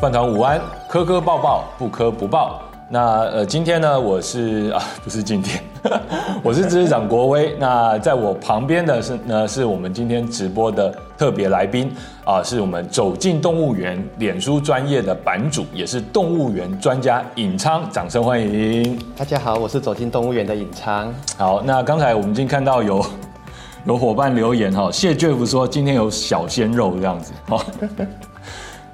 [0.00, 2.60] 饭团午安，磕磕抱抱，不磕不抱。
[2.90, 5.62] 那呃，今天呢，我是 啊，不是今天，
[6.42, 7.56] 我是知识长国威。
[7.58, 11.90] 那在我旁边的是呢，是我们今天直播的特别来宾
[12.24, 18.98] 啊，是我们走进动物园脸书专业的版主，也是动物园专家尹昌，掌声欢迎。
[19.16, 21.12] 大家好，我是走进动物园的尹昌。
[21.38, 23.04] 好，那刚才我们已经看到有
[23.86, 27.60] 有伙伴留言哈，谢 Jeff 说今天有小鲜肉这样子，哦，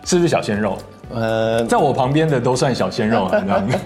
[0.04, 0.76] 是不是小鲜肉？
[1.12, 3.78] 呃，在我旁边的都算小鲜肉啊， 这样子。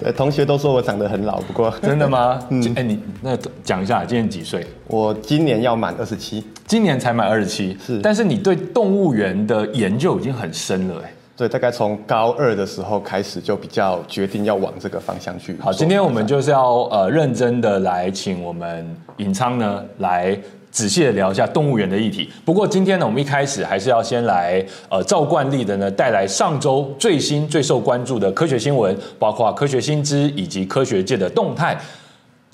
[0.00, 2.42] 对，同学都说我长得很老，不过真的吗？
[2.48, 4.66] 嗯，哎、欸，你那讲一下，今年几岁？
[4.86, 7.76] 我今年要满二十七，今年才满二十七。
[7.84, 11.12] 是，但是你对动物园的研究已经很深了，哎。
[11.36, 15.56] 对，大概从高二的时候开始就比较决定要往这个方向去。
[15.60, 20.38] 好，今天我们就是要呃认真的来请我们尹昌呢来。
[20.72, 22.28] 仔细的聊一下动物园的议题。
[22.44, 31.78] 不过今天呢，我们一开始还是要先来，呃，照惯例的呢，带来上周最新最受关注的科学新闻，包括科学新知以及科学界的动态。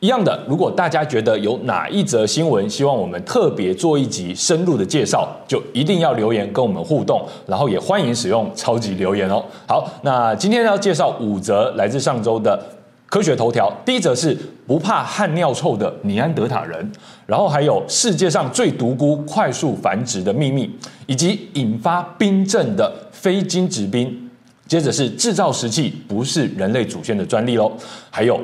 [0.01, 9.45] 一样的，如果大家觉得有哪一则新闻希望我们特别做一集深入的介绍，就一定要留言跟我们互动，然后也欢迎使用超级留言哦。
[9.67, 12.61] 好，那今天要介绍五则来自上周的。
[13.09, 16.93] 科学头条，第一则是不怕汗尿臭的尼安德塔人，
[17.25, 20.71] 然后还有世界上最独孤快速繁殖的秘密，
[21.07, 24.29] 以及引发冰症的非晶质冰。
[24.67, 27.73] 接着是制造石器不是人类祖先的专利喽，
[28.11, 28.39] 还有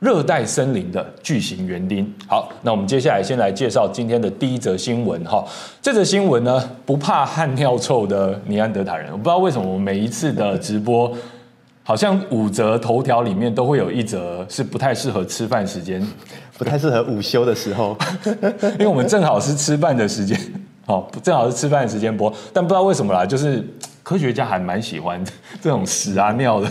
[0.00, 2.12] 热带森林的巨型园丁。
[2.26, 5.44] 好，那我们接下来先来介绍今天的第一则新闻哈。
[5.80, 11.16] 这则新闻呢，不怕汗尿臭的尼安德塔人，我不知道为什么我每一次的直播。
[11.88, 16.06] 好像五则头条里面都会有一则是不太适合吃饭时间，
[16.58, 17.96] 不太适合午休的时候，
[18.78, 20.38] 因为我们正好是吃饭的时间，
[20.84, 23.66] 好，正好是吃饭的时间播，但不知道为什么啦，就是。
[24.08, 25.22] 科学家还蛮喜欢
[25.60, 26.70] 这种屎啊尿的，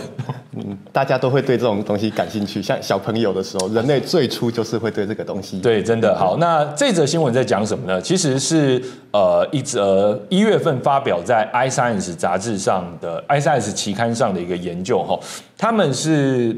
[0.56, 2.60] 嗯，大家都会对这种东西感兴趣。
[2.60, 5.60] 像小朋友的时候，人类最初就是会对这个东西。
[5.60, 6.36] 对，真的好。
[6.38, 8.02] 那这则新闻在讲什么呢？
[8.02, 8.82] 其实是
[9.12, 15.16] 呃一则一月份发表在《iScience》杂志上的《iScience》期刊上的一个研究哈，
[15.56, 16.56] 他们是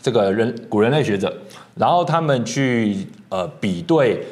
[0.00, 1.36] 这个人古人类学者，
[1.74, 4.24] 然后他们去呃比对。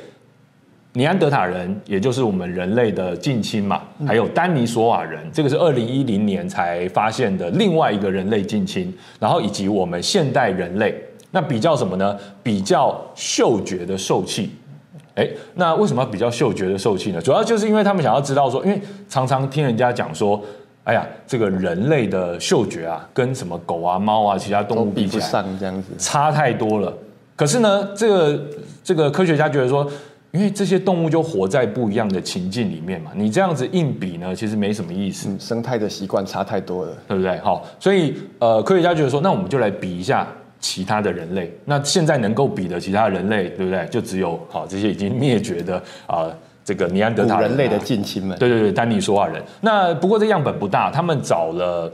[0.95, 10.95] 尼安德塔人，也就是我们人类的近亲嘛，还有丹尼索瓦人，这个是二零一零年才发现的另外一个人类近亲，然后以及我们现代人类，
[11.31, 12.15] 那比较什么呢？
[12.43, 14.51] 比较嗅觉的受气。
[15.15, 17.23] 哎，那为什么要比较嗅觉的受气呢？
[17.23, 18.79] 主要就是因为他们想要知道说，因为
[19.09, 20.39] 常常听人家讲说，
[20.85, 26.93] 哎呀，这个人类的嗅觉啊，跟什么狗啊、猫啊、其他动物比起来，这样子差太多了。
[27.35, 28.43] 可是呢，这个
[28.85, 29.91] 这个科学家觉得说。
[30.33, 35.29] 因为这些动物就活在不一样的情境里面嘛，你这样子硬比呢，其实没什么意思。
[35.29, 37.39] 嗯，生态的习惯差太多了，对不对？
[37.41, 40.27] 好，所以呃，科学家觉得说，那我们就来比一下
[40.59, 41.55] 其他的人类。
[41.67, 43.87] 那现在能够比的其他人类，对不对？
[43.89, 45.77] 就只有好这些已经灭绝的
[46.07, 48.39] 啊、呃，这个尼安德塔人、啊、人类的近亲们。
[48.39, 49.43] 对对对，丹尼说话人。
[49.61, 51.93] 那不过这样本不大，他们找了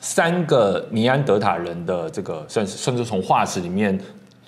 [0.00, 3.98] 三个尼安德塔人的这个，算是甚至从化石里面。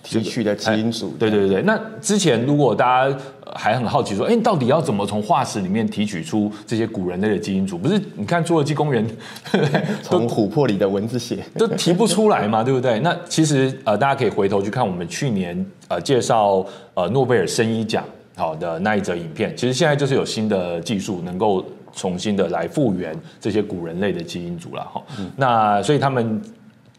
[0.03, 1.62] 提取的基因组，对对对。
[1.62, 3.16] 那之前如果大家
[3.55, 7.77] 还很好奇说，哎，你到底要怎么从化石里面提取出这些古人类的基因组？
[7.77, 9.06] 不是，你看侏罗纪公园，
[10.03, 12.99] 从琥珀里的蚊子血都提不出来嘛，对不对？
[13.00, 18.03] 那其实呃，大家可以回头去看我们去年呃介绍呃诺贝尔生医奖
[18.37, 25.03] 好的那一则影片，其实现在就是有新的技术能够重新的来复原这些古人类的基因组了哈。
[25.19, 26.41] 嗯、那所以他们。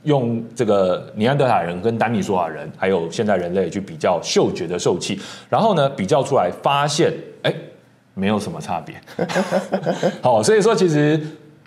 [0.04, 5.20] 用这个尼安德塔人跟丹尼索瓦人，还有现代人类去比较嗅觉的受器，
[5.50, 7.14] 然后呢，比较出来发现，
[7.44, 7.54] 哎，
[8.14, 8.96] 没有什么差别。
[10.22, 11.20] 好，所以说其实，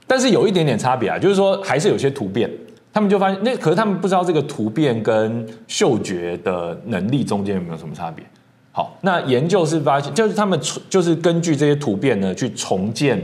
[0.07, 2.51] 但是有一点点差别啊，就是说还是有些突变。
[2.93, 8.25] 他们就发现，那可是他们不知道这个突变跟嗅觉的能力中间有没有什么差别。
[8.73, 13.23] 好，那研究是发现，就是他们就是根据这些突变呢，去重建，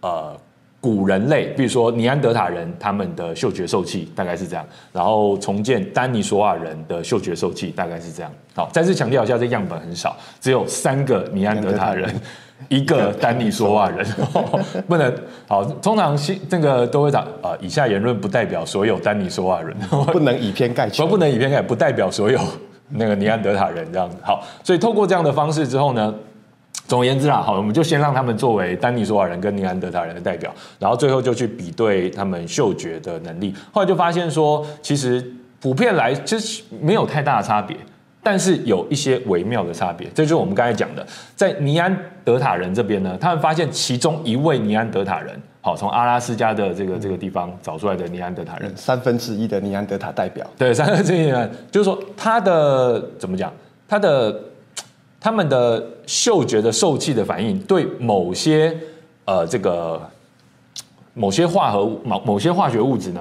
[0.00, 0.34] 呃。
[0.80, 8.30] 古人类，比如说尼安德塔人，他们的嗅觉受器大概是这样，然后重建丹尼索瓦人的嗅觉受器大概是这样。
[8.54, 12.08] 好，再次强调一下，这样本很少，只有三个尼安德塔人，
[12.68, 14.06] 一个丹尼索瓦人，
[14.86, 15.12] 不能
[15.48, 15.64] 好。
[15.64, 16.16] 通常
[16.48, 19.76] 这个都会讲啊，以下言论不代表所有丹尼索瓦人，
[20.12, 22.38] 不能以偏概全，不能以偏概，不代表所有
[22.90, 24.16] 那个尼安德塔人这样子。
[24.22, 26.14] 好，所以透过这样的方式之后呢？
[26.88, 33.54] 总而言之啦，好，我们就先让他们作为丹尼索瓦人跟尼安德塔人的代表，然后最后就去比对他们嗅觉的能力。
[33.70, 35.22] 后来就发现说，其实
[35.60, 37.76] 普遍来其实没有太大的差别，
[38.22, 40.08] 但是有一些微妙的差别。
[40.14, 41.06] 这就是我们刚才讲的，
[41.36, 41.94] 在尼安
[42.24, 50.46] 德塔人这边呢，他们发现其中一位尼安德塔人好，从阿拉斯加的这个这个地方找出来的尼安德塔人，三分之一的尼安德塔代表。
[50.56, 53.52] 对，三分之一的，就是说他的怎么讲？
[53.86, 54.34] 他的
[55.28, 58.74] 他们的嗅觉的受器的反应，对某些
[59.26, 60.00] 呃这个
[61.12, 63.20] 某些化合物某某些化学物质呢，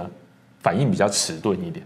[0.61, 1.85] 反应比较迟钝一点。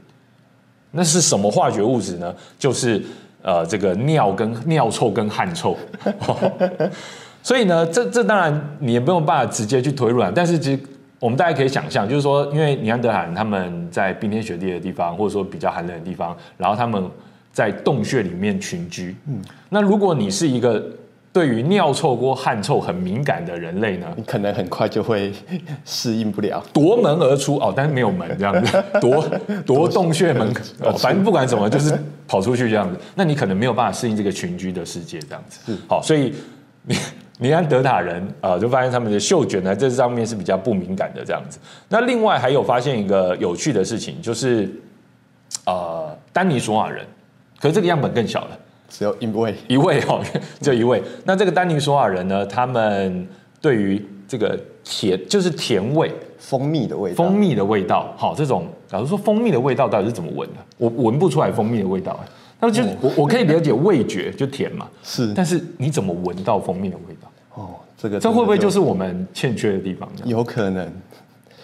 [0.92, 2.36] 那是什么化学物质呢？
[2.60, 3.04] 就是
[3.42, 5.76] 呃这个尿跟尿臭跟汗臭。
[7.42, 10.80] 所以呢，这这当然你也不用办法直接去推论，但是其实
[11.20, 17.04] 我们大家可以想象，就是说，因为尼安德塔人他们在冰天雪地的地方，或者说比较寒冷的地方，然后他们
[17.52, 19.16] 在洞穴里面群居。
[19.28, 20.84] 嗯，那如果你是一个
[21.34, 25.32] 对于尿臭或汗臭很敏感的人类呢，你可能很快就会
[25.86, 29.26] 适应不了，夺门而出哦，但是没有门这样子， 夺
[29.66, 30.48] 夺洞穴门，
[30.82, 35.78] 哦，反正不管怎么，就是跑出去这样子，那你可能没有办法适应这个群居的世界这样子。
[35.88, 36.34] 好，所以
[36.84, 36.96] 你。
[37.40, 41.58] 尼安德塔人啊、呃，就发现他们的嗅觉呢，这上面是比较不敏感的这样子。
[41.90, 44.72] 那另外还有发现一个有趣的事情，就是
[45.66, 47.04] 呃，丹尼索瓦人，
[47.62, 48.58] 可是这个样本更小了，
[48.90, 50.20] 只有一位，一位哦，
[50.60, 51.02] 就一位。
[51.26, 53.28] 那这个丹尼索瓦人呢，他们
[53.62, 60.56] 对于这个甜，就是甜味，蜂蜜的味道，蜂蜜的味道，好，这种假如说蜂蜜的味道到底是怎么闻的？
[60.78, 62.20] 我闻不出来蜂蜜的味道。
[62.60, 67.32] 那就我我可以了解味觉就甜嘛，是，但是你怎么闻到蜂蜜的味道？
[67.56, 70.10] 哦，这个这会不会就是我们欠缺的地方？
[70.26, 70.92] 有可能，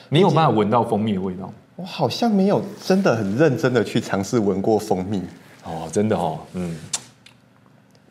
[0.10, 1.52] 你有办法闻到蜂蜜的味道？
[1.76, 5.22] 我好像没有真的很认真的去尝试闻过蜂蜜。
[5.68, 6.76] 哦，真的哦，嗯，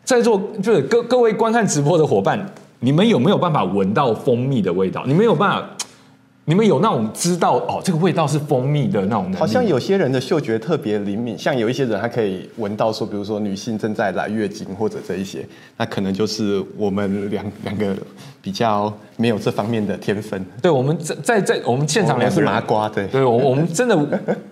[0.05, 5.03] 在座就是各各位观看直播的伙伴，你们有没有办法闻到蜂蜜的味道？
[5.07, 5.71] 你们有办法？
[6.49, 9.33] 你们有那种知道哦，这个味道是蜂蜜的那种？
[9.33, 15.45] 好像有些人的嗅觉特别灵敏，像有一些人他可以闻到说，比如说女性正在来月经或者这一些，
[15.77, 17.97] 那可能就是我们两两个
[18.47, 20.41] 比较没有这方面的天分。
[20.63, 23.99] 对，我们在在在我们现场两是麻瓜，对，对我我们真的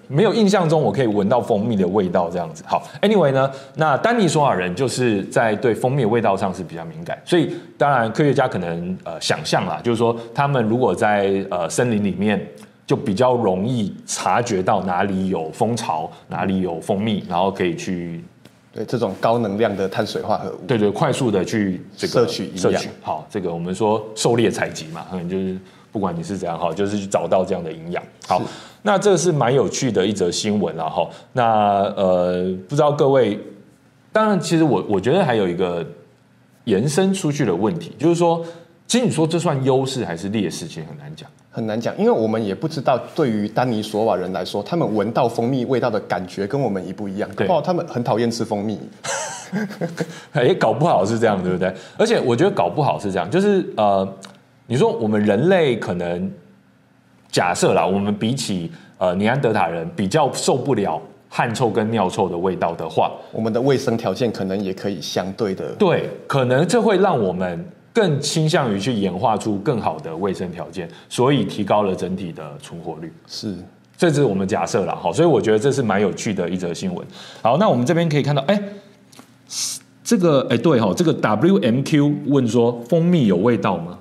[0.08, 2.64] 没有印象中我可以闻到蜂蜜的味道这样子。
[2.66, 12.44] 好，Anyway 呢，那丹尼索瓦人就是在对蜂蜜的味道上是比较敏感，所以当然科学家可能呃想象啦，就是说他们如果在呃森林里面
[12.84, 18.24] 就比较容易察觉到哪里有蜂巢，哪里有蜂蜜，然后可以去
[18.74, 22.82] 对这种高能量的碳水化合物，对对，快速的去这个摄取营养。
[23.00, 25.56] 好，这个我们说狩猎采集嘛，可能就是
[25.92, 28.02] 不管你是怎样好，就是去找到这样的营养。
[28.26, 28.42] 好，
[28.82, 31.08] 那这是蛮有趣的一则新闻了哈。
[31.32, 33.38] 那呃，不知道各位，
[34.12, 35.86] 当然，其实我我觉得还有一个
[36.64, 38.44] 延伸出去的问题，就是说。
[38.86, 47.28] 其实你说这算优势还是劣势，其实很难讲，很难讲，因为我们也不知道对于丹尼索瓦人来说，他们闻到蜂蜜味道的感觉跟我们一不一样。
[47.34, 48.78] 对，他们很讨厌吃蜂蜜，
[50.32, 51.74] 哎，搞不好是这样，对不对？
[51.96, 54.06] 而且我觉得搞不好是这样，就是呃，
[54.66, 56.30] 你说我们人类可能
[57.32, 61.00] 假设啦，我们比起呃尼安德塔人比较受不了
[61.30, 67.64] 汗臭跟尿臭的味道的话，我们的卫生条件可能也可以相对的，对，可能这会让我们。
[67.94, 73.10] 更倾向于去演化出更好的卫生条件，所以提高了整体的存活率。
[73.28, 73.56] 是，
[73.96, 77.06] 这是我们假设了，好，所以我觉得这是蛮有趣的一则新闻。
[77.40, 78.60] 好，那我们这边可以看到，哎，
[80.02, 83.96] 这个，哎，对哈，这个 WMQ 问说，蜂蜜有味道吗？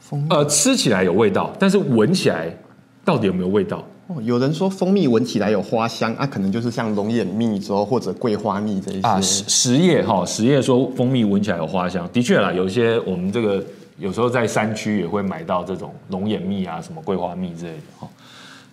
[0.00, 2.56] 蜂蜜，呃，吃起来有味道，但是闻起来
[3.04, 3.84] 到底有没有味道？
[4.08, 9.20] 哦，有人说蜂蜜闻起来有花香啊，可能就是像龙眼蜜之后或者桂花蜜这一些啊。
[9.20, 13.62] 实实业哈，实业说蜂蜜闻起来有花香，的确啦，有一些我们这个
[13.98, 18.08] 有时候在山区也会买到这种龙眼蜜啊，什么桂花蜜之类的哈。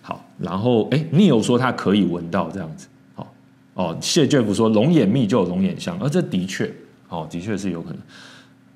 [0.00, 3.30] 好，然后哎，你有说它可以闻到这样子，好
[3.74, 6.72] 哦，谢 Jeff 说龙眼蜜就有龙眼香，而这的确
[7.10, 7.98] 哦，的确是有可能。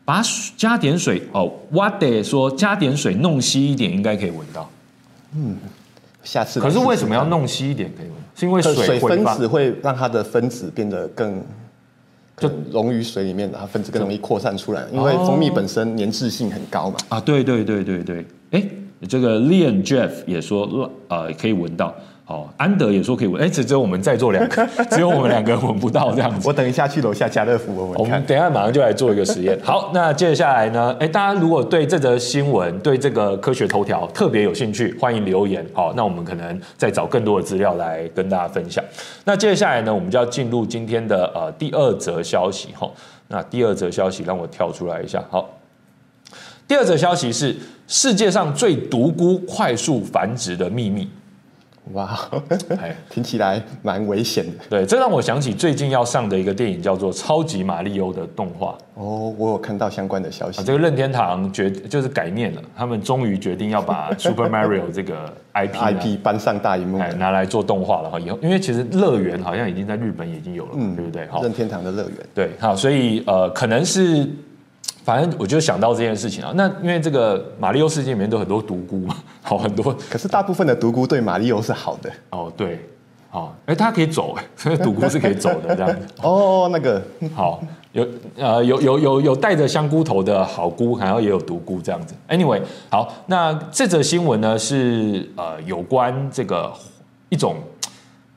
[0.05, 0.21] 把
[0.59, 4.69] 加点水哦，What 说加点水弄稀一点，应该可以闻到，
[5.35, 5.57] 嗯。
[6.23, 7.91] 下次可是为什么要弄稀一点？
[7.97, 8.15] 可以吗？
[8.35, 11.43] 是因为水，水分子会让它的分子变得更
[12.37, 14.85] 就溶于水里面，然后分子更容易扩散出来。
[14.93, 16.97] 因为蜂蜜本身粘滞性很高嘛。
[17.09, 18.27] 啊，对对对对对。
[18.51, 18.65] 哎，
[19.09, 21.95] 这个 Leon Jeff 也说，呃，可以闻到。
[22.31, 26.47] 哦，安德也说可以闻，哎，只只有我们在座两个，只有我们两个闻不到这样子。
[26.47, 28.01] 我等一下去楼下家乐福闻闻看。
[28.01, 29.59] 我们等一下马上就来做一个实验。
[29.65, 30.97] 好，那接下来呢？
[31.01, 35.67] 哎，大家如果对这则新闻、对这个科学头条特别有兴趣，欢迎留言。
[35.75, 38.85] 好，那我们可能再找更多的资料来跟大家分享。
[39.25, 42.69] 那接下来呢，我们就要进入今天的呃第二则消息。
[42.79, 42.89] 哈，
[43.27, 45.21] 那第二则消息让我跳出来一下。
[45.31, 45.51] 好，
[46.69, 47.57] 第二则消息是
[47.89, 51.09] 世界上最独孤快速繁殖的秘密。
[51.93, 52.19] 哇，
[53.11, 54.53] 听起来蛮危险的。
[54.69, 58.77] 对，这让我想起最近要上的一个电影，叫做《超级玛利欧》的动画。
[58.95, 60.61] 哦，我有看到相关的消息。
[60.61, 68.21] 啊、这个任天堂决就是改念了，他们终于决定要把 Super Mario 这个 IP IP 搬上大荧幕，拿来做动画了哈。
[68.21, 71.27] 以后，因为其实乐园好像已经在日本已经有了，嗯，对不对？
[71.27, 72.17] 好，任天堂的乐园。
[72.35, 74.29] 对，好，所以呃，可能是。
[75.11, 82.79] 反正我就想到这件事情啊，那因为这个马里奥世界里面都很多独孤嘛， 好很多，可是大部分的独孤对马里奥是好的哦，对，
[83.29, 86.07] 好，哎，他可以走，哎，所以独孤是可以走的这样子。
[86.23, 87.03] 哦，那个
[87.35, 92.15] 好，有呃有有有有带着香菇头的好菇，然后也有独孤这样子。
[92.29, 96.73] Anyway，好，那这则新闻呢是呃有关这个
[97.31, 97.57] 一种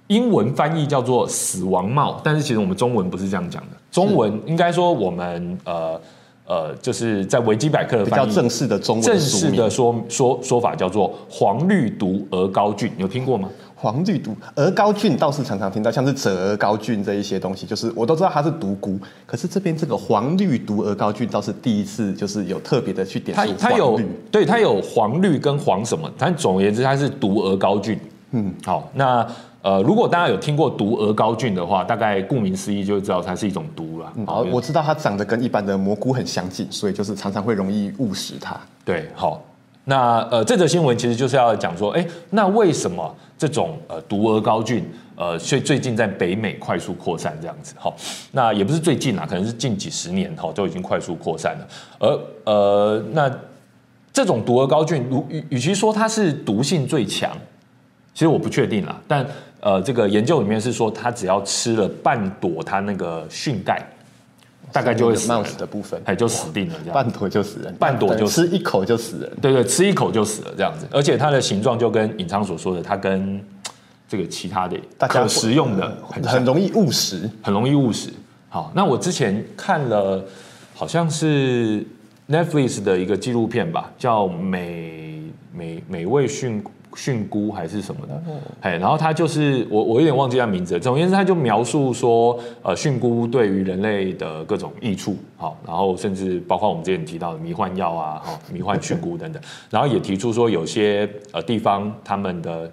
[0.08, 6.02] 英文翻译叫做死亡帽，但是其实我们中文不是这样讲的，中文应该说我们呃。
[6.46, 13.50] 呃，就是在维基百科的比较正式的中文正式的说说说法叫做黄绿毒鹅膏菌，有听过吗？
[13.76, 23.36] 黄绿毒鹅膏菌倒是常常听到，像是折鹅膏菌这一些东西，就是我都知道它是毒菇，可是这边这个黄绿毒鹅膏菌倒是第一次，就是有特别的去点。
[23.36, 24.00] 它它有
[24.32, 28.00] 对它有黄绿跟黄什么，但总而言之它是毒鹅膏菌。
[28.32, 29.26] 嗯，好，那。
[29.64, 34.12] 呃，如果大家有听过毒鹅膏菌的话，大概顾名思义就知道它是一种毒了。
[34.28, 38.60] 好，我知道它长得跟一般的蘑菇很相近，所以就是常常会容易误食它。
[38.84, 39.42] 对，好，
[39.86, 47.74] 那呃，这则新闻其实就是要讲说，哎，那为什么这种呃毒鹅膏菌呃，最最近在北美快速扩散这样子？
[47.80, 47.96] 好，
[48.34, 51.68] 那也不是最近啊，可能是近几十年哈，就已经快速扩散了。
[52.00, 53.32] 而呃，那
[54.12, 57.32] 这种毒鹅膏菌，如与与其说它是毒性最强，
[58.14, 59.26] 其实我不确定啦，但。
[59.66, 63.82] 呃，这个研究里面是说，他只要吃了半朵它那个蕈盖，
[64.74, 65.30] 大概就会死。
[65.58, 66.94] 的部分，哎，就死定了，这样。
[66.94, 69.32] 半朵就死人，半朵就吃一口就死人。
[69.42, 70.86] 对对，吃一口就死了这样子。
[70.92, 73.42] 而且它的形状就跟尹昌所说的，它跟
[74.06, 74.78] 这个其他的
[75.08, 78.10] 可食用的很很容易误食，很容易误食。
[78.50, 80.22] 好，那我之前看了，
[80.76, 81.88] 好像是
[82.28, 85.22] Netflix 的一个纪录片吧，叫美
[85.54, 86.62] 美美味蕈。
[86.96, 88.22] 蕈菇还是什么的，
[88.62, 90.80] 哎，然后他就是我，我有点忘记他名字。
[90.80, 102.72] 总而言之，他就描述说，呃，蕈菇对于人类的各种益处，好，然后甚至包括我们之前提到的迷幻药啊，好，迷幻蕈菇等等，然后也提出说，有些呃地方他们的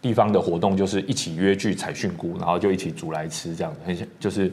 [0.00, 4.52] 地方的活动就是一起约去采蕈菇，然后就一起煮来吃，这样子，很像就是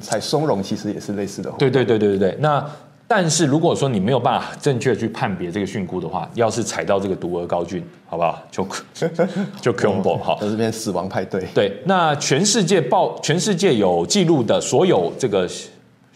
[0.00, 1.50] 采松茸其实也是类似的。
[1.58, 2.64] 对对对对对对，那。
[3.08, 8.42] 但是如果说你没有办法正确去判别这个蕈菇的话，要是踩到这个毒鹅膏菌，好不好？
[8.50, 8.66] 就
[9.62, 11.44] 就恐怖哈，在这边死亡派对。
[11.54, 15.48] 对，那全世界报全世界有记录的所有这个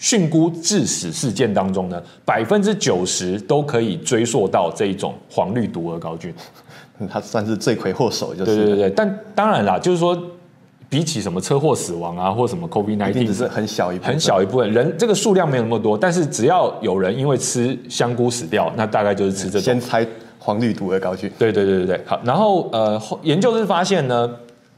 [0.00, 6.34] 蕈菇致死事件当中呢，百分之九十都可以追溯到这一种黄绿毒鹅膏菌，
[7.08, 8.56] 它算是罪魁祸首，就是。
[8.56, 10.20] 对对对，但当然啦，就是说。
[10.90, 15.96] 比起什么车祸死亡啊，或什么 COVID-19，只是很小一部分，很小一部分人，这个数量没有那么多。
[15.96, 19.62] 但是只要有人因为吃香菇死掉，那大概就是吃这种。
[19.62, 20.04] 先猜
[20.40, 21.30] 黄绿毒鹅膏菌。
[21.38, 22.20] 对对对对对，好。
[22.24, 24.28] 然后呃，研究是发现呢，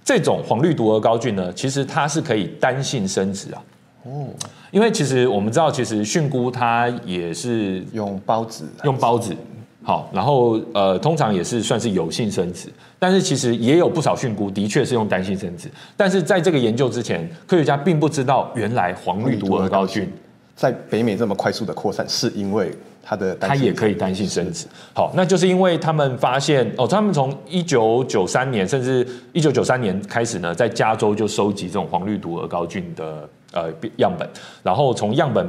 [0.04, 3.62] 这种黄绿毒鹅膏菌呢，其实它是可以单性生殖啊。
[4.04, 4.26] 哦。
[4.71, 9.35] 因为其实我们知道，其实蕈菇它也是用孢子，用孢子。
[9.84, 12.68] 好，然后呃，通常也是算是有性生殖，
[13.00, 15.68] 但是其实也有不少蕈菇的确是用单性生殖。
[15.96, 20.08] 但是在这个研究之前，科学家并不知道原来黄绿毒鹅膏菌
[20.54, 22.70] 在北美这么快速的扩散，是因为
[23.02, 24.66] 它的它也可以单性生殖。
[24.94, 33.64] 好，那就是因为他们发现哦，他们从一九九三年甚至一九九三年开始呢，在加州就收集这种黄绿毒鹅膏菌的呃
[33.96, 34.28] 样本，
[34.62, 35.44] 然后从样本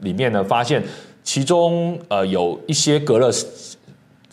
[0.00, 0.82] 里面呢发现。
[1.22, 3.30] 其中呃有一些隔了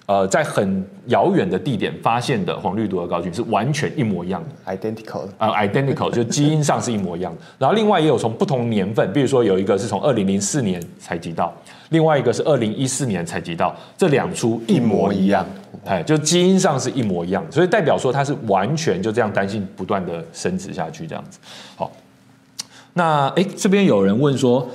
[0.07, 7.41] 呃在很遥远的地点发现的黄绿毒鹅膏菌是完全一模一样的， identical 呃 identical 就基因上是一模一样的。
[7.59, 11.53] 然后另外也有从不同年份，比如说有一个是从二零零四年采集到，
[11.89, 15.45] 另外一个是二零一四年采集到，这两株一模一样，
[15.85, 21.37] 哎，就基因上是一模一样，所以代表说它是完全就这样单性不断的生殖下去这样子。
[21.75, 21.91] 好，
[22.93, 24.67] 那哎这边有人问说。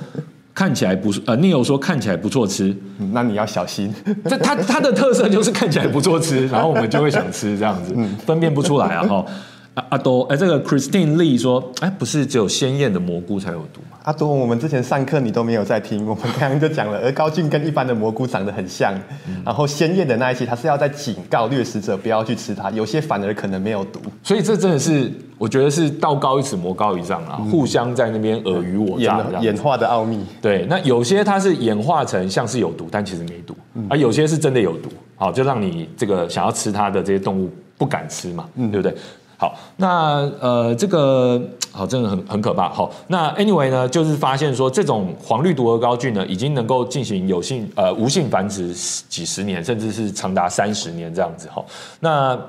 [0.53, 3.93] 看起来不呃，Neil 说看起来不错吃，嗯，那你要小心。
[4.29, 7.95] 这它它的特色就是看起来不错吃，然后我们就会想吃这样子，
[8.25, 9.25] 分辨不出来啊哈。
[9.75, 13.97] 阿阿多哎，这个 Christine Lee 说，哎，不是只有鲜艳的蘑菇才有毒吗？
[14.03, 18.93] 阿多，我们之前上课你都没有在听，我们刚刚就讲了，而高菌跟一般的蘑菇长得很像，
[19.27, 30.23] 嗯、然后鲜艳的那一期，它是要在警告掠食者不要去吃它，有些反而可能没有毒，所以这真的是我觉得是道高一尺，魔高一丈啊，嗯、互相在那边尔虞我诈，演演化的奥秘。
[30.39, 33.55] 对，那有些它是演化成像是有毒，但其实没毒，
[33.89, 37.49] 而、嗯、有些是真的有毒，好，就让你这个想要吃它的这些动物。
[37.75, 38.95] 不敢吃嘛，嗯，对不对？
[39.43, 42.69] 好，那呃，这个好，真的很很可怕。
[42.69, 48.73] 好，那 anyway 呢，就是发现说，这种黄绿毒鹅膏菌呢，已经能够进行有性呃无性繁殖
[49.09, 51.49] 几十年，甚至是长达三十年这样子。
[51.49, 51.61] 哈，
[51.99, 52.39] 那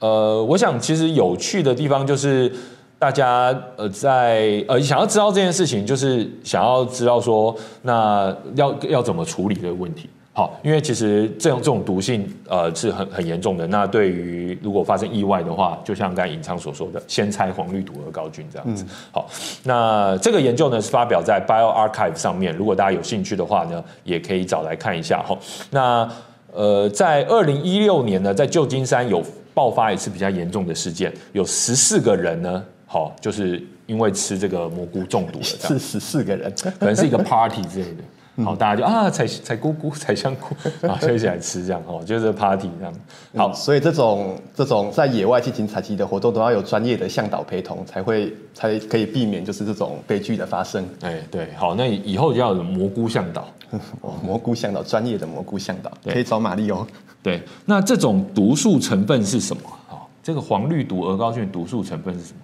[0.00, 2.52] 呃，我想其实有趣的地方就是，
[2.98, 10.10] 大家呃在呃想要知道这件事情，就是想要知道说，那要要怎么处理这个问题。
[10.34, 13.66] 好，因为其实这种这种毒性，呃，是很很严重的。
[13.66, 18.82] 那对于如果发生意外的话，就像刚才尹昌所说的，先拆黄绿毒鹅膏菌这样子。
[18.82, 19.28] 嗯、好，
[19.64, 25.36] 那这个研究呢是发表在 BioArchive 上面，如果大家有兴趣的话呢，也可以找来看一下哈。
[25.70, 26.08] 那
[26.50, 29.22] 呃，在二零一六年呢，在旧金山有
[29.52, 38.02] 爆发一次比较严重的事件，有十四个人呢，好，就是因为吃这个蘑菇中毒了，是十四个人，可能是一个 party 之类的。
[38.44, 40.54] 好，大家就啊，采采菇菇，采香菇，
[40.86, 42.94] 啊，就一起来吃这样哦，就是 party 这样。
[43.36, 50.86] 好，嗯、所以这种这种在野外进行采集的活动，都要有专业的向导陪同，才会才可以避免就是这种悲剧的发生。
[51.02, 53.46] 哎，对，好，那以后就要有蘑菇向导，
[54.00, 56.86] 哦，蘑菇向导，专业的蘑菇向导，可以找玛丽哦。
[57.22, 59.62] 对，那这种毒素成分是什么？
[59.88, 62.38] 好，这个黄绿毒鹅膏菌毒素成分是什么？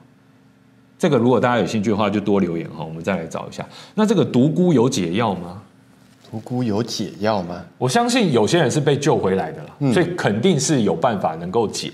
[0.98, 3.64] 这个如果大家有兴趣的话，就多留言哈，我们再来找一下。
[3.94, 5.57] 那这个毒菇有解药吗？
[6.30, 7.64] 独孤有解药吗？
[7.78, 11.92] 我相信有些人是被救回来的了，嗯、所以肯定是有办法能够解，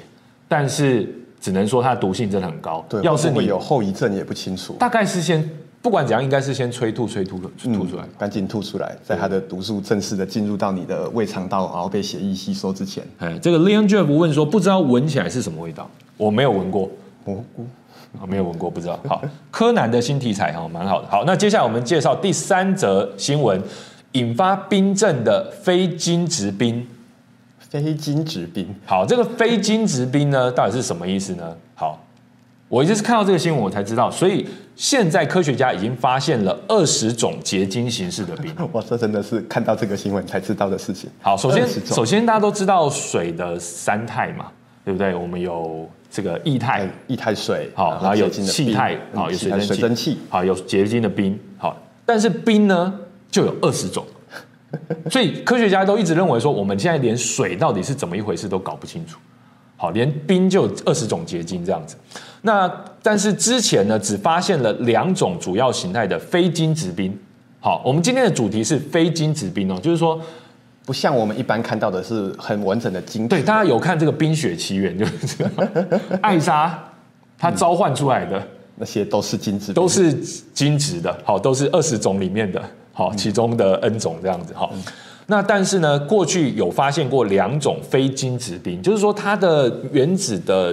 [0.48, 1.08] 但是
[1.40, 2.84] 只能说它的毒性真的很高。
[2.88, 4.74] 对，要是你有后遗症也不清楚。
[4.78, 5.48] 大概是先
[5.80, 13.04] 不管怎样，应该是先催吐、催吐、吐出来，赶紧、嗯、吐出来，在它的毒素正式的进入到你的胃肠道，然后被血液吸收之前。
[13.18, 15.88] 哎，这个 Leon Jeff 问说，不知道闻起来是什么味道？
[16.16, 16.90] 我没有闻过
[17.24, 17.66] 蘑菇，
[18.20, 18.98] 我没有闻过，不知道。
[19.06, 21.08] 好， 柯南的新题材哈，蛮好的。
[21.08, 23.62] 好，那接下来我们介绍第三则新闻。
[24.14, 26.86] 引发冰症的非金质冰，
[27.58, 28.66] 非金质冰。
[28.86, 31.56] 好，这个非金质冰呢，到底是什么意思呢？
[31.74, 32.00] 好，
[32.68, 34.08] 我一直是看到这个新闻，我才知道。
[34.08, 38.54] 所以现在科学家已经发现了二十种结晶形式的冰。
[38.70, 41.10] 哇，这真的是看到这个新闻才知道的事情。
[41.20, 44.46] 好，首先，首先大家都知道水的三态嘛，
[44.84, 45.12] 对不对？
[45.12, 53.00] 我们有这个液态，液态水，好，然后有气态，好，有水蒸气，好，有结晶的冰，好，但是冰呢？
[53.30, 54.06] 就有二十种，
[55.10, 59.18] 所以科学家都一直认为说，我们现在连水到底是怎么一回事都搞不清楚。
[59.76, 61.96] 好，连冰就有二十种结晶这样子。
[62.42, 62.70] 那
[63.02, 67.18] 但是之前呢，只发现了两种主要形态的非晶质冰。
[67.58, 70.20] 好，我们今天的主题是非晶质冰哦，就是说
[70.86, 73.26] 不像我们一般看到的是很完整的晶。
[73.26, 75.44] 对，大家有看这个《冰雪奇缘》就是
[76.22, 76.78] 艾莎
[77.36, 80.14] 她召唤出来的、嗯、那些都是晶质，都是
[80.54, 81.18] 晶质的。
[81.24, 82.62] 好，都是二十种里面的。
[82.94, 84.70] 好，其中的 N 种这样子哈，
[85.26, 90.72] 那但是呢，过去有发现过两种非金质冰，就是说它的原子的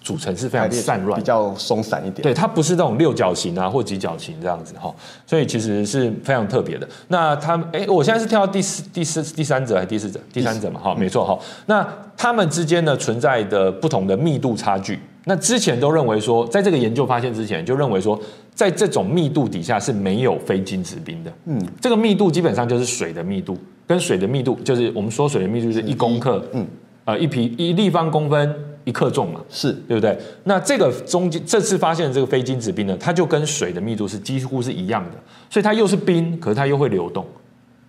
[0.00, 2.22] 组成是非常散乱，比较松散一点。
[2.22, 4.94] 对，它不是那种六角形啊或几角形这样子哈，
[5.26, 6.88] 所以其实是非常特别的。
[7.08, 10.18] 那他们，哎，我现在是跳到第四、第四、第三者还是第四者？
[10.32, 11.38] 第三者嘛，哈，没错哈。
[11.66, 11.86] 那
[12.16, 14.98] 它们之间呢存在的不同的密度差距。
[15.28, 18.18] 那之前都认为说，在这个研究发现之前，就认为说，
[18.54, 21.30] 在这种密度底下是没有非晶质冰的。
[21.44, 23.54] 嗯，这个密度基本上就是水的密度，
[23.86, 26.66] 跟水的密度就是我们说水的密度是一公克，嗯，
[27.04, 30.18] 呃，一皮一立方公分一克重嘛，是对不对？
[30.44, 35.18] 那这个中间这次发现的这个非晶质冰呢，它就跟水的密度是几乎是一样的，
[35.50, 37.22] 所以它又是冰，可是它又会流动，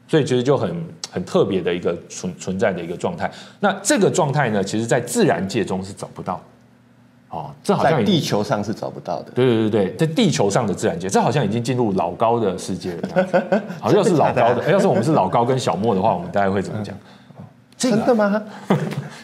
[0.10, 0.70] 所以其实就很
[1.10, 3.32] 很特别的一个存存在的一个状态。
[3.62, 6.44] 那这个状态呢，其实在自然界中是找不到。
[7.30, 9.32] 哦，这好像在地球上是找不到的。
[9.36, 13.62] 对对对对，在地球上的自然界，这好像已经进入老高的世界了。
[13.80, 16.96] 好，像是老高的，要是我们是老高跟小莫的话，我们大概会怎么讲？
[17.78, 18.42] 真的吗？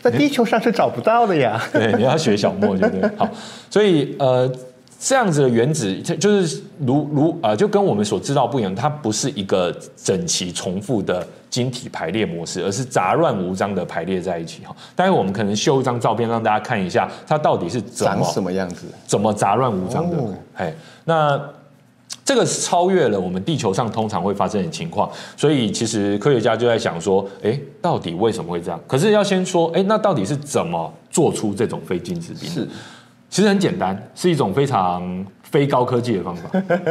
[0.01, 1.61] 在地球上是找不到的呀。
[1.73, 3.09] 对，你要学小莫，对不对？
[3.17, 3.27] 好，
[3.69, 4.51] 所以呃。
[4.99, 14.75] 这样子的原子，就是如如呃，就跟我们所知道不一样，它不是一个整齐重复的晶体排列模式，而是杂乱无章的排列在一起哈。
[14.95, 20.17] 待会我们可能秀一张照片让大家看一下，它到底是怎么长什么样子，怎么杂乱无章的。
[20.55, 21.49] 哎、哦，那
[22.23, 28.79] 这个是超越了我们地球上通常会发生的情况，所以其实科学家就在想说，哎，到底为什么会这样？
[28.88, 32.49] 可是要先说，哎，那到底是怎么做出这种非晶质冰？
[32.49, 32.67] 是。
[33.35, 35.03] 其实很简单，是一种非常
[35.43, 36.49] 非高科技的方法。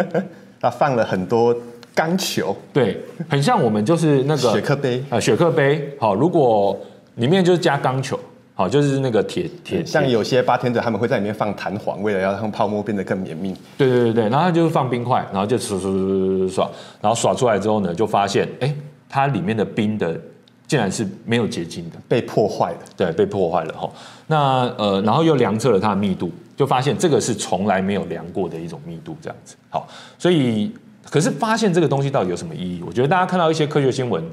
[0.61, 1.57] 它放了很多
[1.95, 5.97] 钢球，对，很像我们就是那个雪克杯啊，雪克杯。
[5.99, 6.79] 好，如果
[7.15, 8.21] 里面就是加钢球，
[8.53, 9.83] 好，就是那个铁铁。
[9.87, 13.57] 像有些八天者他们会在里面放弹簧，为了要让泡沫变得更绵密。
[13.79, 18.71] 对对对对，然后他就是放冰块，然后就刷刷刷刷刷，然后刷出来之后呢，就发现哎，
[19.09, 20.21] 它里面的冰的
[20.67, 22.79] 竟然是没有结晶的，被破坏了。
[22.97, 23.91] 对，被破坏了哈。
[24.27, 29.55] 那呃，然后又量测了它的密度，就发现这个是从来没有量过的一种密度，这样子。
[29.69, 29.87] 好，
[30.19, 30.73] 所以
[31.11, 32.83] 可是发现这个东西到底有什么意义？
[32.87, 34.25] 我觉得大家看到一些科学新闻，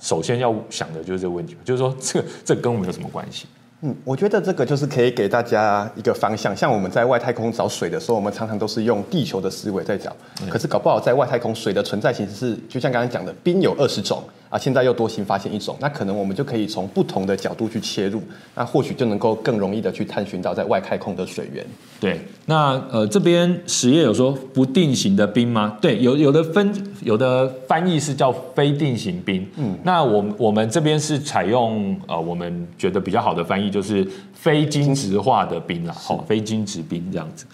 [0.00, 3.46] 首先要想的就是这个问题，就是说这个这跟我们有什么关系？
[3.82, 6.56] 嗯，我觉得这个就是可以给大家一个方向。
[6.56, 10.10] 像我们在外太空找水的时候，我们常常都是用地球的思维在找，
[10.48, 14.22] 可是搞不好在外太空水的存在其实是，就像刚刚讲的，冰有二十种。
[14.54, 18.22] 啊，现在又多新发现一种，那可能我们就可以从不同的角度去切入，
[18.54, 21.66] 那或许就能够更容易的去探寻到在外太空的水源。
[21.98, 25.76] 对，那呃这边实验有说不定型的冰吗？
[25.80, 29.44] 对，有有的分有的翻译是叫非定型冰。
[29.56, 37.44] 嗯，那我我们这边是采用呃我们觉得比较好的翻译就是非晶质化的冰啦，好，非晶质冰这样子。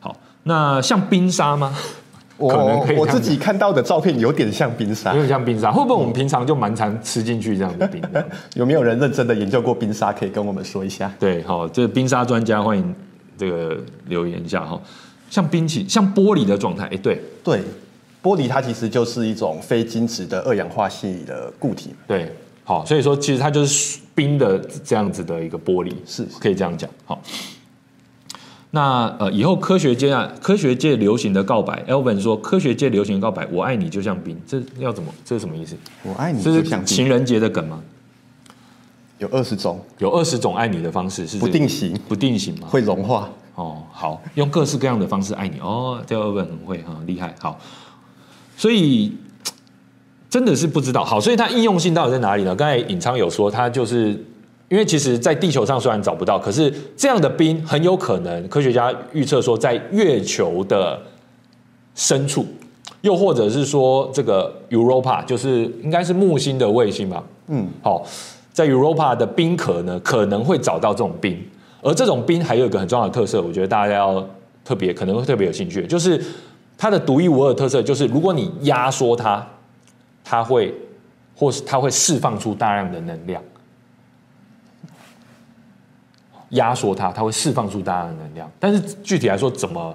[0.00, 1.72] 好，那像冰沙吗？
[2.38, 5.72] 我可能可以我自己看到的照片有点像冰沙，有点像冰沙。
[5.72, 8.00] 会不会我们平常就蛮常吃进去这样的冰？
[8.54, 10.12] 有没有人认真的研究过冰沙？
[10.12, 11.12] 可以跟我们说一下。
[11.18, 12.94] 对，好，这个冰沙专家欢迎
[13.36, 14.80] 这个留言一下哈。
[15.28, 17.60] 像冰淇淋，像玻璃的状态，哎，对对，
[18.22, 21.94] 玻璃它其实就是一种非晶质的二氧化系的固体。
[22.06, 26.88] 对，好，所以说其实它就是冰的这样子的一个玻璃，是可以这样讲。
[27.04, 27.20] 好。
[28.70, 35.10] 那呃，以后科学界啊，科学界流行的告白，Elvin 说，科学界流行的告白，我爱你就像冰，这要怎么？
[35.24, 35.74] 这是什么意思？
[36.02, 37.80] 我爱你就像冰，这是情人节的梗吗？
[39.16, 42.68] 有二十种，有二十种爱你的方式是、这个、不定型，不定型吗？
[42.70, 43.82] 会融化哦。
[43.90, 47.34] 好，用各式各样的方式爱你哦，这 Elvin 很会哈，厉害。
[47.40, 47.58] 好，
[48.58, 49.16] 所以
[50.28, 51.02] 真的是不知道。
[51.02, 52.54] 好，所以它应用性到底在哪里呢？
[52.54, 54.22] 刚才尹昌有说，它就是。
[54.68, 61.00] 因为其实，在地球上虽然找不到，可是这样的冰很有可能，科学家预测说，在月球的
[61.94, 62.44] 深处，
[63.00, 67.24] 又或者是说，这个 Europa 就是应该是木星的卫星吧？
[67.46, 68.04] 嗯，好，
[68.52, 71.42] 在 Europa 的冰壳呢，可能会找到这种冰，
[71.80, 74.22] 而这种冰还有一个很重要的特色，我觉得大家要
[74.62, 76.22] 特别可能会特别有兴趣，就是
[76.76, 79.46] 它的独一无二的特色，就是如果你压缩它，
[80.22, 80.74] 它会，
[81.34, 83.42] 或是它会释放出大量的能量。
[86.50, 88.50] 压缩它，它会释放出大量的能量。
[88.58, 89.94] 但是具体来说，怎么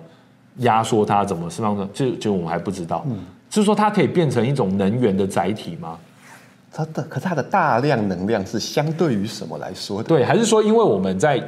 [0.58, 3.04] 压缩它，怎么释放出，就就我们还不知道。
[3.08, 5.98] 嗯，就是说它可以变成一种能源的载体吗？
[6.72, 10.10] 它的，可是它的大量能量是相对于什么来说的？
[10.10, 11.44] 对，还是说因为我们在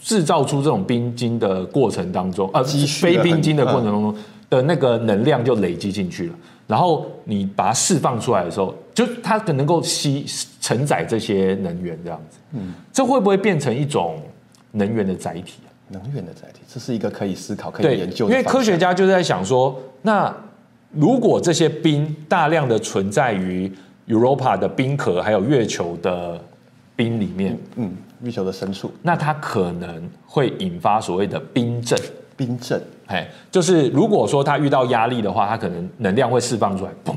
[0.00, 4.14] 制造出这种冰晶的过程当中，呃，非冰晶的过程当中
[4.50, 6.34] 的那个能量就累积进去了，
[6.66, 10.24] 然后你把它释放出来的时候，就它可能够吸
[10.60, 12.38] 承载这些能源这样子。
[12.52, 14.20] 嗯，这会不会变成一种？
[14.76, 18.32] 能源的载体，能源的载体，这是一个可以思考、可以研究的。
[18.32, 20.34] 因为科学家就在想说，那
[20.90, 23.70] 如果这些冰大量的存在于
[24.08, 26.40] Europa 的冰壳，还有月球的
[26.96, 31.96] 冰里面，嗯，嗯，月球的深处，那它可能会引发所谓的冰震。
[32.36, 37.14] 冰震，哎，就是如果说它遇到压力的话，它可能能量会释放出来，砰。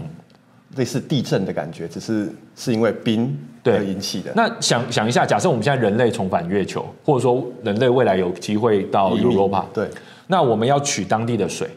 [0.78, 4.32] 类似地震的感觉，只是是因为冰对引起的。
[4.36, 9.90] 那想想一下，假设我们现在人类重返月球，或者说人类未来有机会到 Europa，对，
[10.28, 11.68] 那我们要取当地的水，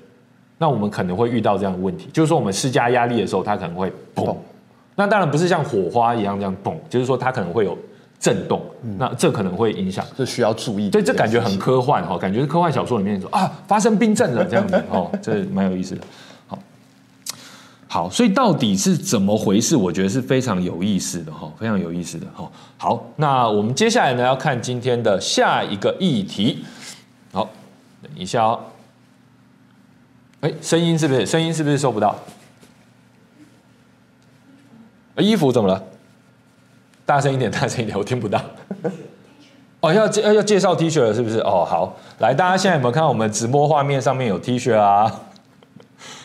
[0.59, 4.37] 那我们可能会遇到这样的问题，就是说我们施加压力的时候，它可能会砰。
[4.95, 7.77] 那当然不是像火花一样这样砰，就是说它可能会有
[8.19, 10.91] 震动，嗯、那这可能会影响，这需要注意。
[10.91, 16.03] 对，这感觉很科幻哈，感觉是科幻小说里面说啊，发生冰震了这样子哦，这蛮有意思的。
[17.93, 19.75] 好，所以到底是怎么回事？
[19.75, 22.49] 我觉得是非常有意思的哈，非常有意思的哈。
[22.79, 26.65] 好，那我们接下来呢要看今天的下一个议题。
[27.33, 27.51] 好，
[28.01, 28.61] 等一下哦。
[30.43, 31.27] 哎，声音是不是？
[31.27, 32.15] 声音是不是收不到？
[35.17, 35.83] 衣服怎么了？
[37.05, 38.41] 大声一点，大声一点，我听不到。
[39.81, 41.41] 哦，要介要介绍 T 恤了，是不是？
[41.41, 45.23] 哦，好，来，大家现在有没有看到我们直播画面上面有 T 恤啊？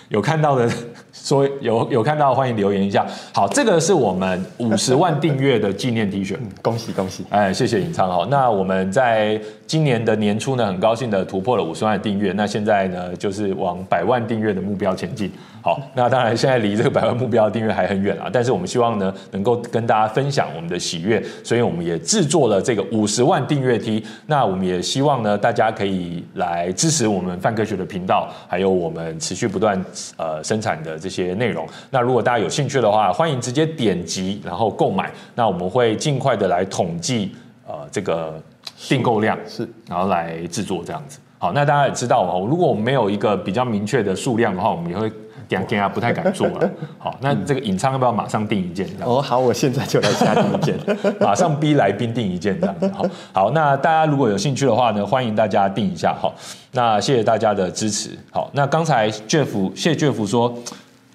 [0.09, 0.71] 有看到的。
[1.15, 3.05] 所以有有看到，欢迎留言一下。
[3.33, 7.25] 好，这个是我们五十万订阅的纪念 T 恤，恭喜恭喜！
[7.29, 8.07] 哎，谢谢尹昌。
[8.07, 12.31] 好，那我们在今年的年初呢，很高兴的突破了五十万订阅。
[12.33, 15.31] 那现在呢，就是往百万订阅的目标前进。
[15.63, 24.05] 好，那当然现在离这个百万目标订阅还很远啊，但是我们希望呢，能够跟大家分享我们的喜悦，所以我们也制作了这个五十万订阅 T。
[24.27, 29.83] 那我们也希望呢，大家可以来支持我们范科学的频道，还有我们持续不断
[30.17, 31.67] 呃生产的这些内容。
[31.91, 35.11] 那如果大家有兴趣的话，欢迎直接点击然后购买。
[35.35, 37.35] 那我们会尽快的来统计
[37.67, 38.41] 呃这个
[38.89, 41.19] 订购量是，然后来制作这样子。
[41.37, 45.11] 好，那大家也知道哦，如果我们没有一个比较明确的数量的话，我们也会。
[45.47, 46.71] 点点啊不太敢做了。
[46.97, 48.89] 好，那这个引昌要不要马上订一件？
[49.03, 50.75] 哦，好，我现在就来下订一件，
[51.19, 52.87] 马上逼来宾订一件这样子。
[52.87, 56.15] 好，好，那大家如果有兴趣的话呢，欢迎大家订一下。
[56.19, 56.33] 好，
[56.71, 58.17] 那谢谢大家的支持。
[58.31, 60.51] 好，那刚才 Jeff 谢谢 Jeff 说，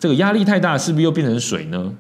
[0.01, 1.95] 这个压力太大，是不是又变成水呢？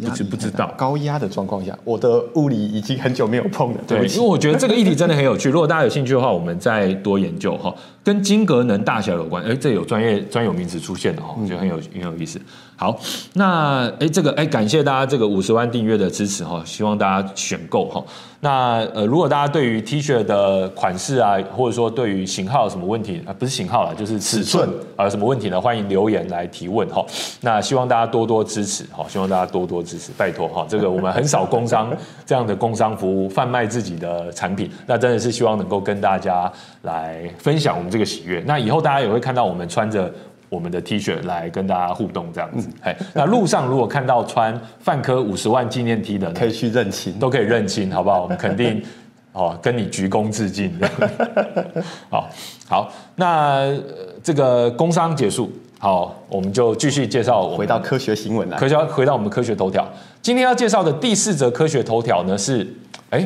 [0.00, 3.80] 不知不知道高压的状况下，我的物理已经很久没有碰了。
[3.88, 5.50] 对，因为我觉得这个议题真的很有趣。
[5.50, 7.74] 如果大家有兴趣的话，我们再多研究哈。
[8.04, 12.40] 跟晶格能大小有关，哎，这有专业专有名词出现的哈，我觉得很有很有意思。
[12.80, 12.98] 好，
[13.34, 18.02] 那哎，这个哎，感谢大家这个五十万订阅的支持哈，希望大家选购哈。
[18.40, 24.66] 那呃，如果大家对于 T 恤的款式啊，或者说对于型号有什么问题啊，不是型号啦，就是尺寸
[24.96, 25.60] 啊，有什么问题呢？
[25.60, 27.04] 欢迎留言来提问哈。
[27.42, 30.64] 那希望大家多多支持哈，希望大家多多支持，拜托哈。
[30.66, 38.42] 这个我们很少工商 这样的工商服务，贩卖自己的产品，那真的是希望能够跟大家来分享我们这个喜悦。
[38.46, 40.10] 那以后大家也会看到我们穿着。
[40.50, 42.68] 我们的 T 恤来跟大家互动，这样子。
[42.82, 48.20] 哎、嗯，那路上如果看到穿范科五十万纪念 T 的，可以去认亲，都可以认亲，好不好？
[48.20, 48.82] 我们肯定
[49.32, 50.76] 哦，跟你鞠躬致敬。
[52.10, 52.28] 好，
[52.68, 53.72] 好，那
[54.24, 57.48] 这个工商结束，好，我们就继续介绍。
[57.50, 59.88] 回到科学新闻来，科学回到我们科学头条。
[60.20, 62.66] 今天要介绍的第四则科学头条呢是，
[63.10, 63.24] 哎，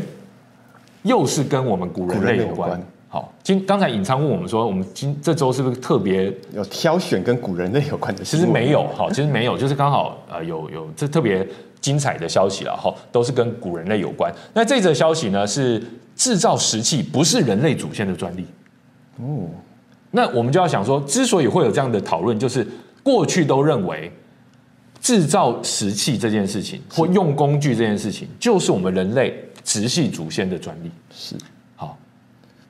[1.04, 2.78] 又是跟我们古人类有关。
[3.14, 8.24] 好，今刚才尹昌问我们说，我们今这周是不是特别有挑选跟古人类有关的？
[8.24, 11.46] 其实没有，好，其实没有，就是刚好呃有有这特别
[11.80, 14.34] 精彩的消息了哈，都是跟古人类有关。
[14.52, 15.80] 那这则消息呢是
[16.16, 18.44] 制造石器不是人类祖先的专利
[19.18, 19.46] 哦。
[20.10, 22.66] 那我们就要想说，之所以会有这样的讨论，就是
[23.04, 24.10] 过去都认为
[25.00, 31.36] 制造石器这件事情或用工具这件事情，就是我们人类直系祖先的专利是。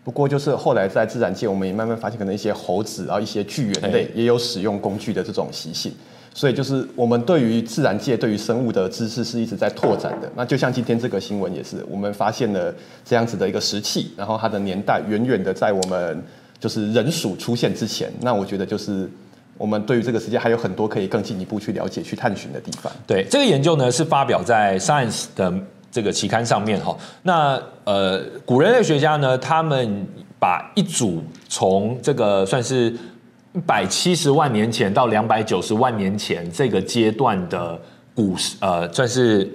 [0.05, 5.91] 不过，就是后来在自然界，我们也慢慢发现，可能一些猴子，啊一些巨猿类也有使用工具的这种习性。
[6.35, 10.31] 所以，就是我们对于自然界、对于生物的知识是一直在拓展的。
[10.37, 16.23] 那就像今天这个新闻也是，我们发现了这样子的一个石器，然后它的年代远远的在我们
[16.61, 18.13] 就是人属出现之前。
[18.21, 19.09] 那我觉得，就是
[19.57, 22.93] 我们对于这个世界还有很多可以更进一步去了解、去探寻的地方。
[23.07, 25.55] 对，这个研究呢是发表在 Science 的。
[25.95, 30.05] 这个期刊上面哈，那呃，古人类学家呢，他们
[30.41, 32.91] 把一组从这个算是
[33.53, 37.81] 一百七十万年前到两百九十万年前这个阶段的
[38.13, 39.49] 古呃，算是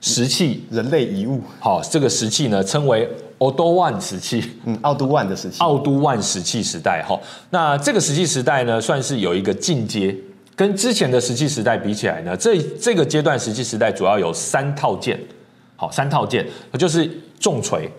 [0.00, 1.42] 石器人类遗物。
[1.58, 7.18] 好，这个石器呢称为奥都万石器，嗯，奥都万的石器，奥都万石器时代哈。
[7.50, 10.14] 那这个石器时代呢，算是有一个进阶。
[10.56, 15.18] 跟之前的石器时代比起来呢，这这个阶段石器时代主要有三套件，
[15.74, 16.46] 好，三套件，
[16.78, 17.90] 就是重锤、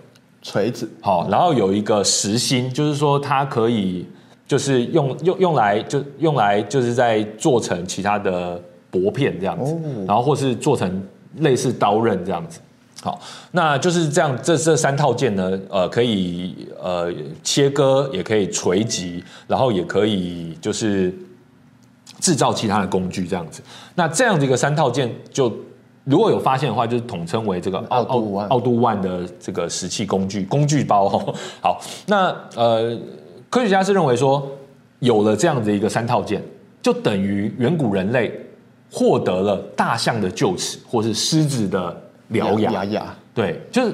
[0.42, 4.08] 锤子，好，然后有一个实心，就是说它可以
[4.48, 9.76] 就是用用用来就用来就是在做成其他的薄片这样子，
[10.08, 11.06] 然后或是做成
[11.40, 12.62] 类似刀刃这样子，
[13.02, 13.20] 好，
[13.52, 17.14] 那就是这样，这这三套件呢，呃，可以呃
[17.44, 21.14] 切割，也可以锤击，然后也可以就是。
[22.20, 23.62] 制造其他的工具这样子，
[23.96, 25.52] 那这样的一个三套件，就
[26.06, 31.10] 如果有发现的话，就是统称为这个奥奥奥杜万的这个石器工具工具包。
[31.62, 32.98] 好，那呃，
[33.50, 34.48] 科学家是认为说，
[35.00, 36.42] 有了这样的一个三套件，
[36.82, 38.32] 就等于远古人类
[38.92, 42.02] 获得了大象的臼齿，或是狮子的
[42.32, 42.72] 獠牙。
[42.72, 43.94] 牙牙，对，就是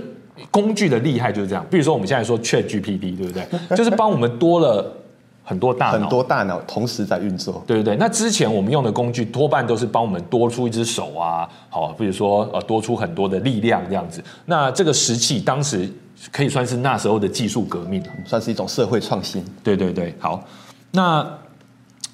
[0.51, 1.65] 工具的厉害就是这样。
[1.71, 3.45] 比如说我们现在说 ChatGPT，对不对？
[3.75, 4.97] 就是帮我们多了。
[5.43, 7.63] 很多大脑，很多大脑同时在运作。
[7.65, 14.23] 对对对，那之前我们用的工具多半都是帮我们多出一只手啊，好，比如说呃多出很多的力量这样子。
[14.45, 15.89] 那这个石器当时
[16.32, 19.43] 可以算是那时候的技术革命，算是一种社会创新。
[19.63, 20.43] 对对对，好，
[20.91, 21.27] 那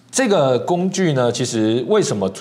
[0.09, 2.31] 这个工具呢，其实为什么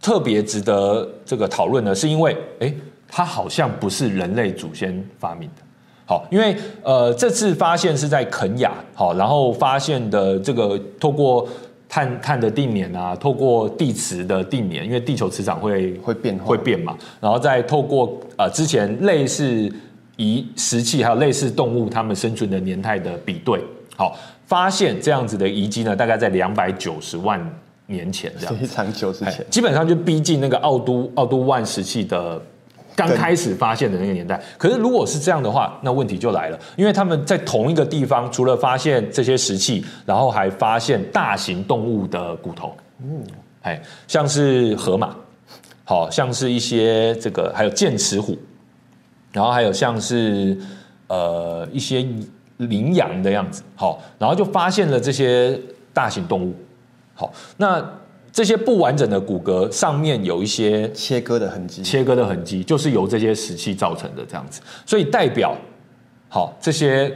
[0.00, 1.94] 特别值得这个讨论呢？
[1.94, 2.74] 是因为诶，
[3.06, 5.62] 它好像不是人类祖先发明的。
[6.10, 11.46] 好，因为呃，这次发现是在肯亚，好，然后发现的这个透过
[11.88, 19.72] 碳碳的定年啊，透过地磁的定年，因为地球磁场会会变会变嘛，然后再透过呃之前类似
[20.16, 23.62] 遗石器还有类似动物它们生存的年代的比对，
[23.96, 27.40] 好，发现这样子的遗迹呢，大概在两百九十万
[27.86, 32.42] 年前这样，非常久之前，基本上就逼近那个奥都奥都万石器的。
[33.00, 43.24] 刚开始发现的那个年代，可是如果是这样的话，那问题就来了，因为他们在同一个地方，除了发现这些石器，然后还发现大型动物的骨头，嗯，
[43.62, 45.16] 哎，像是河马，
[45.82, 48.36] 好像是一些这个，还有剑齿虎，
[49.32, 50.58] 然后还有像是
[51.06, 52.06] 呃一些
[52.58, 55.58] 羚羊的样子，好，然后就发现了这些
[55.94, 56.54] 大型动物，
[57.14, 57.82] 好，那
[58.32, 65.56] 这些不完整的骨骼上面有一些切割的痕迹，切割的痕迹就是由这些石器造成的这样子，所以代表
[66.28, 67.12] 好这些。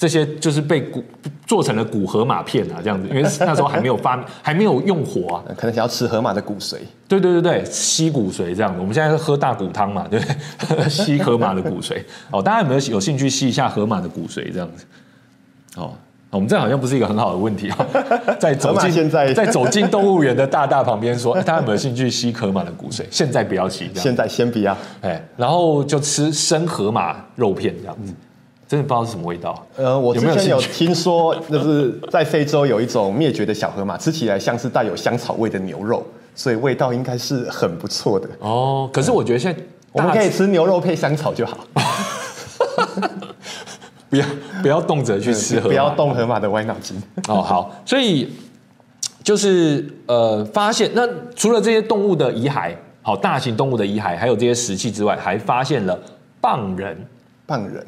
[0.00, 1.04] 这些就是被骨
[1.46, 6.76] 做成了骨河马片啊，这样子，因为那时候还没有发， 还没有用火啊，可能想要吃河马的骨髓。
[7.06, 8.80] 对对对对，吸骨髓这样子。
[8.80, 10.26] 我们现在是喝大骨汤嘛，对不
[10.74, 10.88] 对？
[10.88, 12.02] 吸河马的骨髓。
[12.30, 14.86] 哦，大家有没有有兴趣吸一下河马的骨髓这样子？
[15.76, 15.92] 哦，
[16.30, 17.86] 我们这好像不是一个很好的问题啊。
[18.38, 23.04] 在走进现在 在走进动物园的大大旁边说，大家有没有兴趣吸河马的骨髓？
[23.10, 24.76] 现在不要吸，现在先不要。
[25.00, 28.12] 哎，然后就吃生河马肉片这样子。
[28.12, 28.16] 嗯
[28.70, 29.66] 真的不知道是什么味道。
[29.74, 38.28] 呃，我之前有听说，就是在非洲有一种灭绝的小河马，吃起来像是带有香草味的牛肉，所以味道应该是很不错的。
[38.38, 41.58] 哦，可是我觉得现在我们可以吃牛肉配香草就好。
[44.08, 44.24] 不要
[44.62, 46.96] 不要动辄去吃河马，不要动河马的歪脑筋。
[47.28, 48.28] 哦，好，所以
[49.22, 55.98] 就是呃，发现那除了这些动物的遗骸，好，大型动物的遗骸，还有这些石器之外，还发现了
[56.40, 56.96] 蚌人，
[57.46, 57.84] 蚌人。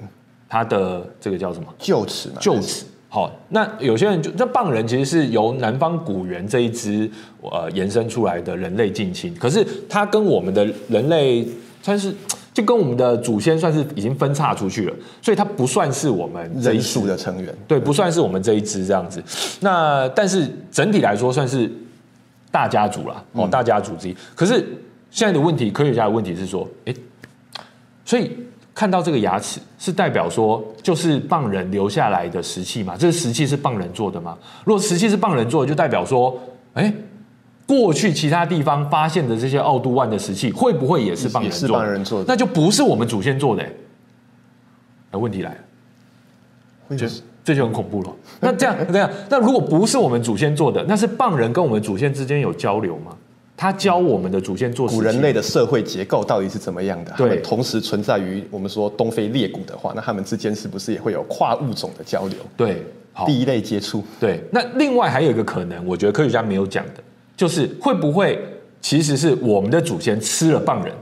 [0.48, 1.66] 它的这个叫什么？
[1.80, 2.34] 臼齿嘛。
[2.38, 2.84] 臼齿。
[3.08, 11.46] 好，那有些人就这蚌人其实是由南方古猿这一支呃延伸出来的人类近亲，可是它跟我们的人类
[11.82, 12.14] 算是
[12.52, 17.54] 就跟我们的祖先算是已经分叉出去了，所以它不算是我们人属的成员。
[17.66, 19.22] 对，不算是我们这一支这样子。
[19.60, 21.70] 那但是整体来说算是
[22.50, 24.16] 大家族啦，哦，大家族之一。
[24.34, 24.64] 可是
[25.10, 26.94] 现在的问题，科学家的问题是说，哎，
[28.04, 28.30] 所以。
[28.74, 32.96] 看到这个牙齿是代表说，就是棒人留下来的石器嘛？
[32.96, 34.36] 这个石器是棒人做的吗？
[34.64, 36.40] 如果石器是棒人做的，就代表说，
[36.72, 36.90] 哎，
[37.72, 41.66] 过去其他地方发现的这些奥杜万的石器，会不会也是帮人做的？
[41.66, 43.66] 是蚌人做的，那就不是我们祖先做的。
[45.10, 45.56] 那问题来
[46.90, 47.06] 了，就
[47.42, 48.10] 这就很恐怖了。
[48.40, 53.16] 那这样 这样，那如果不是我们祖先做的，那是棒人跟我们祖先之间有交流吗？
[53.56, 57.14] 他教我们的祖先做古人类的社会结构到底是怎么样的？
[57.16, 62.36] 对，同时存在于我们说东非裂谷的话，那他们之间是不是也会有跨物种的交流？
[62.56, 62.84] 对，
[63.24, 64.02] 第一类接触。
[64.20, 67.02] 对，那另外还有一个可能，我觉得科学家没有讲的，
[67.42, 68.38] 就是会不会
[68.80, 70.94] 其实是我们的祖先吃了棒人，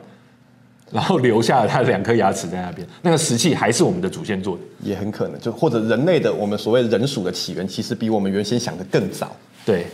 [0.90, 5.38] 然后留下了他两颗牙齿在那边，那个石器还是我们的祖先做的，也很可能。
[5.38, 9.30] 就或者人类的我们所谓人属的起源，其实比我们原先想的更早。
[9.66, 9.84] 对。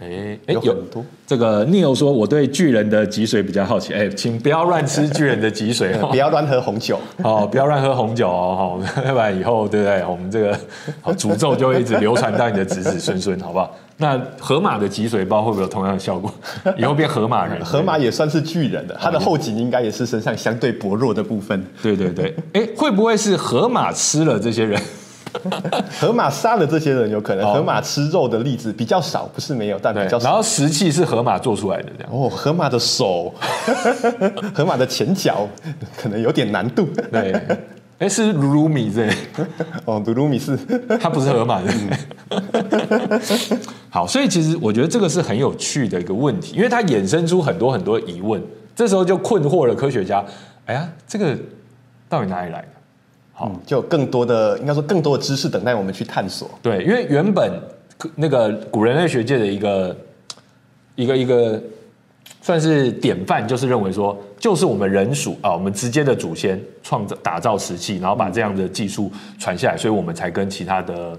[0.00, 3.92] 哎哎，有很多这个 Neil 说，我对巨人的脊髓比较好奇。
[3.92, 10.02] 哎，请不要乱吃巨人的脊髓，不要乱喝红酒哦，不要乱喝红酒哦，要 不然以后对不对？
[10.04, 10.58] 我们这个
[11.02, 13.76] 好诅咒就会一直流传到你的子子孙孙，好不好？
[13.96, 16.32] 那河马的脊髓包会不会有同样的效果？
[16.76, 17.64] 以后变河马人？
[17.64, 21.64] 河马也算是巨人的，它的后颈应该也是身上相对薄弱的部分。
[21.82, 24.80] 对对对，哎，会不会是河马吃了这些人？
[25.98, 30.28] 河马杀了这些人有可能，河马吃肉的例子比较少，不是没有，但比较少。
[30.28, 32.28] 然后石器是河马做出来的，这样哦。
[32.28, 33.34] 河马的手，
[34.54, 35.48] 河马的前脚
[35.96, 36.88] 可能有点难度。
[37.10, 37.32] 对，
[37.98, 39.08] 哎，是鲁鲁米这
[39.84, 40.56] 哦，鲁鲁米是，
[41.00, 41.72] 它不是河马的。
[43.94, 48.42] 好，所以其实我觉得这个是很有趣的一个问题，因为它衍生出很多很多疑问，
[48.74, 50.24] 这时候就困惑了科学家。
[50.66, 51.38] 哎呀，这个
[52.08, 52.68] 到底哪里来的？
[53.32, 56.50] 好，就更多的应该说更多的知识等待我们去探索。
[56.60, 57.52] 对，因为原本
[58.16, 59.96] 那个古人类学界的一个
[60.96, 61.62] 一个一个
[62.42, 71.16] 算是典范，就是认为说，就是我们人属啊，我们直接的祖先创造打造石器，然后把这样的技术传下来，所以我们才跟其他的。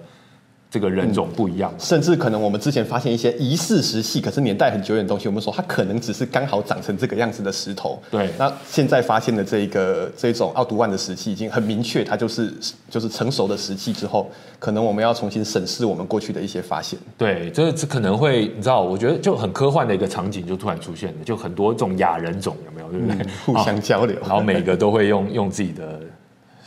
[0.69, 8.01] 这个人种不一样，甚至可能我们之前发现一些疑似石器，可是年代很久远的东西，我们说它可能只是刚好长成这个样子的石头。
[8.11, 12.53] 对，那现在发现的这一个这种奥杜万的石器，已经很明确，它就是
[12.89, 16.99] 就是成熟的石器之后，可能我们要重新审视我们过去的一些发现。
[17.17, 22.91] 对，这这可能会你知道，我觉得就很科幻的一个场景就突然出现了，就很多这种亚人种有没有？
[22.91, 23.15] 对不对？
[23.25, 26.01] 嗯、互相交流，然后每个都会用用自己的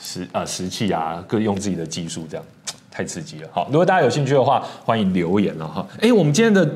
[0.01, 2.45] 石呃石器啊，各用自己的技术这样。
[2.99, 3.49] 太刺激了！
[3.53, 5.87] 好，如果大家有兴趣的话，欢迎留言了哈。
[6.01, 6.69] 哎，我们今天的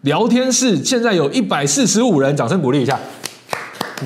[0.00, 2.98] 聊天室现在有一百四十五人，掌声鼓励一下。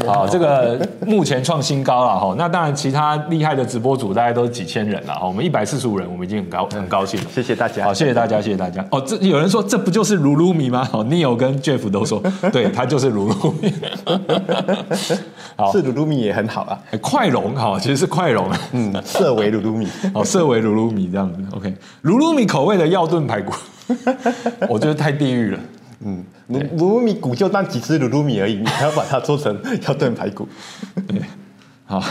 [0.06, 2.34] 好，这个目前创新高了哈。
[2.36, 5.26] 那当然，其他厉害的直播主大概都是几千人了哈。
[5.26, 7.26] 我们一百四十五人，我们已经很高很高兴了。
[7.32, 8.84] 谢谢大家，好，谢谢大家，谢谢大家。
[8.90, 10.88] 哦，这有人说这不就是噜噜米吗？
[10.92, 12.20] 哦，Neil 跟 Jeff 都说，
[12.52, 13.72] 对，他就是噜噜米。
[15.56, 16.78] 好，是噜噜米也很好啊。
[17.00, 21.38] 快龙哈，其实是快龙，嗯，色为噜噜米， 哦，色为噜噜米这样子。
[21.56, 21.72] OK，
[22.02, 23.52] 噜噜米口味的药炖排骨，
[24.68, 25.58] 我觉得太地狱了。
[26.06, 30.46] 嗯，鲁鲁鲁米骨就那几只卤卤米而已， 你还要把它做成 要炖排骨。
[31.06, 31.20] 对，
[31.86, 32.02] 好，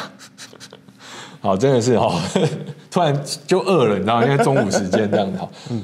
[1.40, 2.12] 好，真的是哦，
[2.90, 3.14] 突然
[3.46, 4.26] 就饿了，你知道吗？
[4.26, 5.40] 因为中午时间这样子。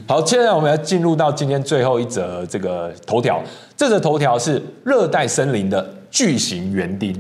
[0.08, 3.42] 好，现在我们要进入到今天最后一则这个头条。
[3.78, 7.16] 这则头条是热带森林的巨型园丁。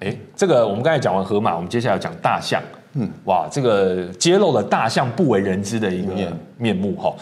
[0.00, 2.62] 哎，这个我们刚才讲完河马，我们接下来要讲大象。
[2.94, 6.12] 嗯，哇，这个揭露了大象不为人知的一个
[6.56, 7.12] 面目哈。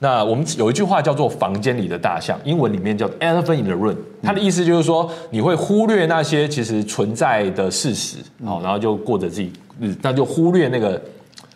[0.00, 11.02] 那我们有一句话叫做“房间里的大象”，英文里面叫 “elephant in the room”，它的意思就是说你会忽略那些其实存在的事实，好，然后就过着自己日，那就忽略那个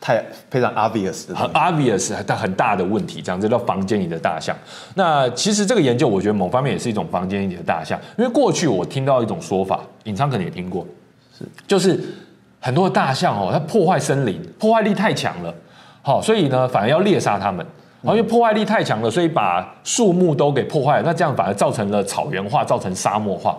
[0.01, 0.21] 太
[0.51, 4.57] 非常 obvious 的、很 obvious 但很大的问题，这样子叫房间里的大象。
[4.97, 10.85] 那其实这个研究，我觉得某方面也是一种房间里的大象，因为过去我听到一种说法，尹昌可能也听过，
[11.39, 12.01] 是就是
[12.59, 15.55] 很多的大象哦，它破坏森林，破坏力太强了，
[16.03, 17.65] 好，所以呢，反而要猎杀它们。
[18.03, 23.57] 然后因为破坏力太强了，所以把树木都给破坏了，那这样反而造成了草原化，造成沙漠化。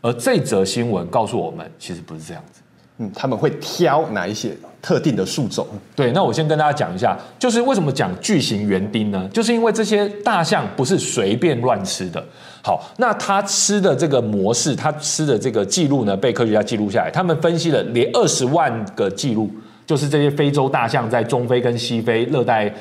[0.00, 2.62] 而这则新闻告诉我们，其实不是这样子。
[2.98, 5.66] 嗯，他们会挑哪一些特定的树种？
[5.94, 9.28] 对，那我先跟大家讲一下，就是为什么讲巨型园丁呢？
[9.32, 12.24] 就是因为这些大象不是随便乱吃的。
[12.64, 17.10] 好，那它吃的这个模式，它吃的这个记录呢，被科学家记录下来。
[17.10, 19.50] 他们分析了连二十万个记录。
[19.84, 22.72] 就是这些非洲大象在中非跟西非热带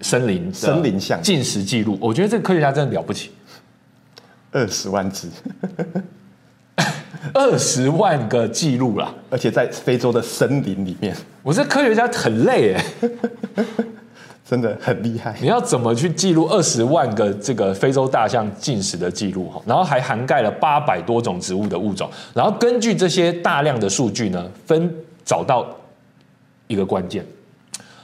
[0.00, 1.20] 森林森林象。
[1.22, 3.30] 进食记录，我觉得这个科学家真的了不起，
[4.50, 5.28] 二十万只，
[7.34, 12.84] 二十万个记录啦，而且在非洲的森林里面，我这科学家很累哎，
[14.48, 15.36] 真的很厉害。
[15.40, 19.50] 你要怎么去记录二十万个这个非洲大象进食的记录？
[19.50, 19.60] 哈？
[19.66, 24.90] 然后还涵盖了八百多种植物的物种，然后根据这些大量的数据呢，分
[25.22, 25.66] 找到。
[26.66, 27.24] 一个关键，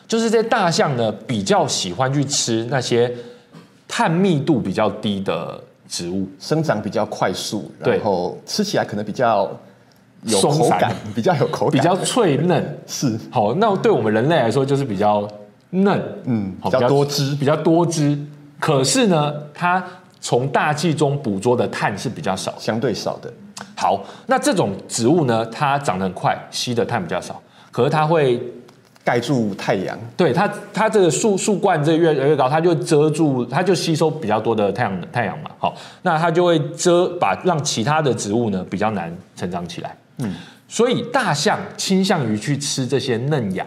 [0.06, 3.12] 就是这些大象呢，比较喜欢去吃那些
[3.88, 9.50] 碳密度比较低的植物，生长比较快速，然后吃起来可能比较
[10.22, 12.78] 有口感，比较有口感，比较脆嫩。
[12.86, 13.18] 是。
[13.30, 15.26] 好，那对我们人类来说就是比较
[15.70, 18.18] 嫩，嗯，比较多汁，比较多汁。
[18.60, 19.84] 可是呢，它
[20.20, 23.32] 从大气中捕捉的碳是比较少，相对少的。
[23.74, 27.42] 好，那这种植物呢，它长得很快，吸的碳比较少。
[27.72, 28.40] 可是它会
[29.02, 40.32] 盖住太阳，对它，它这个树树冠这越来越高，它就遮住，它就吸收比较多的太阳太阳嘛，好，那它就会遮把让其他的植物呢比较难成长起来，嗯，
[40.68, 43.66] 所以大象倾向于去吃这些嫩芽，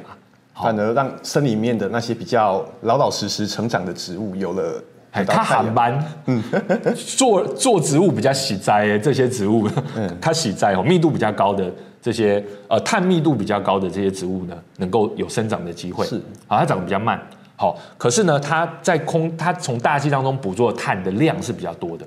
[0.53, 4.82] 反而让森林里面的那些比较老老实实成长的植物有了。
[5.26, 6.43] 它很慢，嗯，
[6.93, 10.10] 做做植物比较喜栽，这些植物，嗯。
[10.20, 11.72] 它喜栽哦，密度比较高的
[12.06, 16.06] 这些呃碳密度比较高的这些植物呢，能够有生长的机会。
[16.06, 17.20] 是，啊，它长得比较慢，
[17.56, 22.06] 好，可是呢，它在空，它从大气当中捕捉的碳的量是比较多的，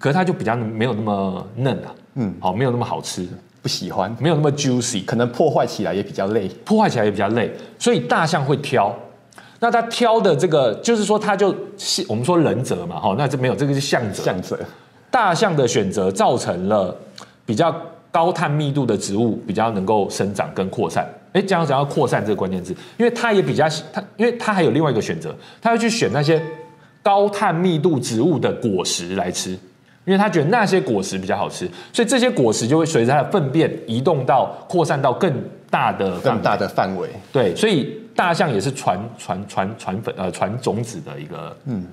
[0.00, 3.24] 可是它就比较没有那么嫩啊，嗯，好，没有那么好吃，
[3.62, 8.92] 不喜欢，没有那么 juicy，可能破坏起来也比较累，破坏起来也比较累，所以大象会挑。
[9.60, 11.54] 那它挑的这个，就是说，它就
[12.08, 14.24] 我们说人择嘛，哈，那这没有这个是象择。
[14.24, 14.58] 象择，
[15.08, 16.92] 大象的选择造成了
[17.44, 17.72] 比较
[18.16, 21.06] 高碳密度的植物比较能够生长跟扩散。
[21.34, 26.40] 哎，这样讲到扩散这个关键字，因为它也比较它，因为它还有另外一个选择，它会去选那些
[27.02, 29.50] 高碳密度植物的果实来吃，
[30.06, 35.30] 因为它觉得那些果实比较好吃，所以这些果实就会随着它的粪便移动到扩散到更
[35.68, 37.10] 大的更大的范围。
[37.30, 38.00] 对，所以。
[38.16, 41.84] 大象也是传传传传粉呃传种子的一个嗯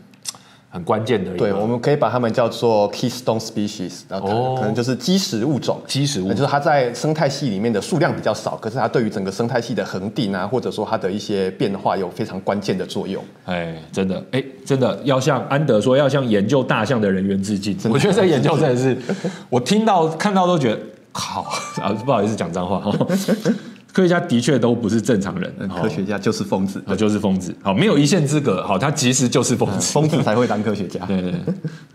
[0.73, 13.23] 很关键的对，我们可以把它们叫做 keystone species，然后可能，就是基石物种，基石物种就是它在生态系里面的数量比较少，可是它对于整个生态系的恒定啊，或者说它的一些变化有非常关键的作用。
[13.45, 17.77] 哎，真的，哎，真的要向安德说，要向研究大象的人员致敬。
[17.93, 18.97] 我觉得这个研究真的是，
[19.51, 20.79] 我听到看到都觉得
[21.11, 21.43] 好
[21.79, 22.97] 啊，不好意思讲脏话哈。
[23.93, 27.55] 科学家的确都不是正常人，科学家就是疯子，就是疯子。
[27.61, 28.63] 好，没有一线之隔。
[28.63, 30.99] 好，他其实就是疯子，疯子才会当科学家。
[31.07, 31.39] 对对对，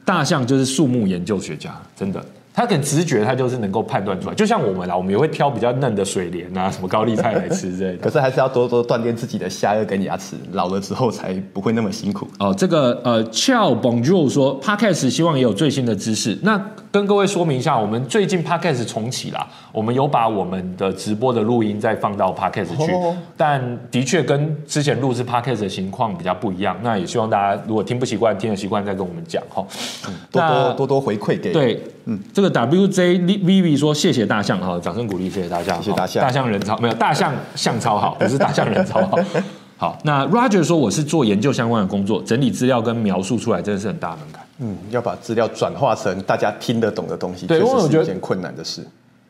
[0.04, 2.24] 大象就是树木研究学家，真的。
[2.54, 4.34] 他很直觉，他就是能够判断出来。
[4.34, 7.98] 就像我们啦，我们也会挑比较嫩的水莲啊，什么高丽菜来吃之类的。
[8.02, 12.26] 可是还是要多多锻炼自己的下颚跟牙齿，老了之后才不会那么辛苦。
[12.40, 16.36] 哦，这个呃，Ciao Bonjour 说，Podcast 希望也有最新的知识。
[16.42, 16.60] 那
[16.90, 26.76] 跟各位说明一下，我们最近 Podcast 重启啦，我们有把我们的直播的录音再放到 Podcast 去，哦、但的确跟之前录制 Podcast 的情况比较不一样。
[26.82, 29.64] 那也希望大家如果听不习惯，听得习惯再跟我们讲哈、
[30.08, 30.14] 嗯。
[30.30, 32.48] 多多多多回馈给对，嗯，这个。
[32.58, 39.18] WJ Viv 说：“谢谢大象，哈，掌声鼓励，谢谢大象，谢谢大象，大象人超没有，大象象超好，不是大象人超好。
[39.76, 44.42] 好，那 Roger 说我是做研究相关的工作，整理资料跟描述出来真的是很大门槛。
[44.58, 48.86] 嗯，要把资料转化成大家听得懂的东西，对，确实是一件困难的事。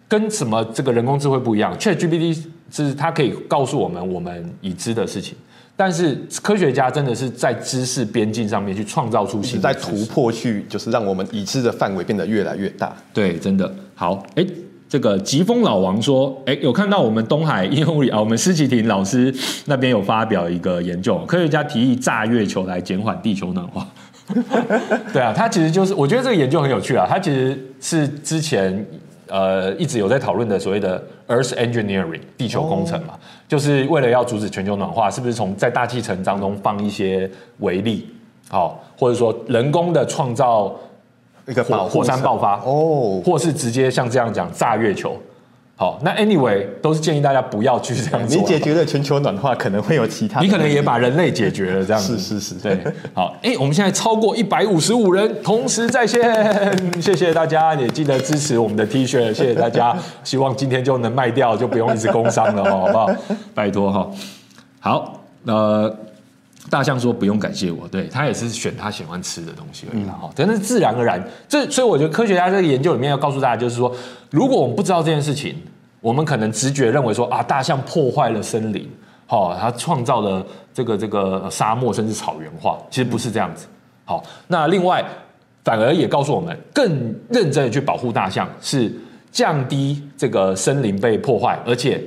[0.09, 5.37] 跟什么这个人工智慧不一样，ChatGPT 是它可以告诉我们我们已知的事情。
[5.77, 12.97] 但是科学家真的是在知识边境上面去创造出新的，在突破去，就是让我们已知的范围变得越来越大。
[13.13, 14.27] 对，真的好。
[14.35, 14.45] 哎，
[14.89, 19.33] 这个疾风老王说，哎，有看到我们东海应用物理啊，我们施启廷老师
[19.67, 23.87] 那边有发表一个研究，科学家提议炸月球来减缓地球暖化。
[25.13, 28.87] 对啊，他其实就是，我觉得这个研究很有趣啊，他其实是之前。
[29.31, 38.09] 呃，一直有在讨论的所谓的 Earth Engineering 地球工程嘛，哦、就是为了要阻止全球暖化，是不是从在大气层当中放一些微粒，
[38.49, 38.69] 好、哦，
[38.99, 40.75] 或者说人工的创造
[41.47, 45.15] 一个火火山爆发哦，或是直接像这样讲炸月球。
[45.81, 48.37] 好，那 anyway 都是建议大家不要去这样做。
[48.43, 50.41] 你解决了全球暖化，可能会有其他。
[50.41, 52.19] 你可能也把人类解决了这样子。
[52.19, 52.77] 是是是，对。
[53.15, 56.21] 好，哎、欸，我们现在超过一百五十五人同时在线，
[57.01, 59.97] 谢谢大家，也记得支持我们的 T 恤，谢谢大家。
[60.25, 63.09] 希望今天就能卖掉，就不用一直工伤了，好不好？
[63.55, 64.11] 拜托哈。
[64.81, 65.97] 好，呃。
[66.71, 70.21] 大象说：“不用感谢我，对，他也是选他喜欢吃的东西而已哈。
[70.23, 73.95] 嗯、真的是自然而然，这所以我觉得科学家这个研究里面要告诉大家，就是说，
[74.31, 75.57] 如果我们不知道这件事情，
[76.01, 78.89] 我们可能直觉认为说啊，大象破坏了森林，
[79.27, 83.67] 好，它创造了这个这个沙漠甚至草原化，其实不是这样子。
[84.05, 85.05] 好，那另外
[85.65, 86.85] 反而也告诉我们，更
[87.31, 88.93] 认真的去保护大象，是
[89.31, 92.03] 降低这个森林被破坏，而且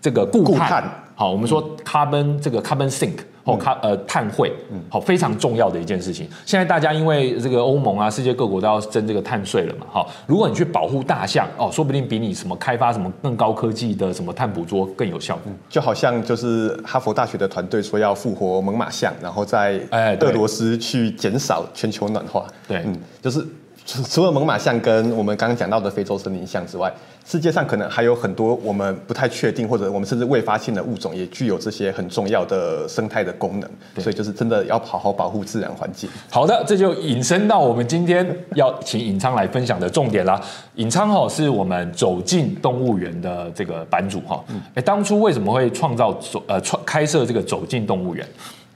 [0.00, 0.52] 这个固碳。
[0.52, 3.18] 固碳好，我们说 carbon、嗯、这个 carbon sink。
[3.44, 4.52] 哦，它呃碳汇，
[4.88, 6.28] 好非常重要的一件事情。
[6.46, 15.38] 现在大家因为这个欧盟啊，世界各国都要征这个碳税了嘛，好，如果你去保护大象，哦，说不定比你什么开发什么更高科技的什么碳捕捉更有效。
[15.68, 19.80] 就好像就是哈佛大学的团队说要复活猛犸象，然后在
[20.20, 22.46] 俄罗斯去减少全球暖化。
[22.68, 23.44] 对，嗯，就是
[23.84, 26.92] 除了猛犸象跟我们刚刚讲到的非洲森林象之外。
[27.24, 33.70] 世界上可能还有很多我们不太确定，或者我们甚至未发现的物种，也具有这些很重要的生态的功能。
[34.02, 36.10] 所以就是真的要好好保护自然环境。
[36.28, 38.26] 好的，这就引申到我们今天
[38.56, 40.40] 要请尹昌来分享的重点啦。
[40.74, 44.42] 尹昌哈是我们走进动物园的这个版主哈。
[44.74, 48.26] 哎，当初为什么会创造走呃创开设这个走进动物园？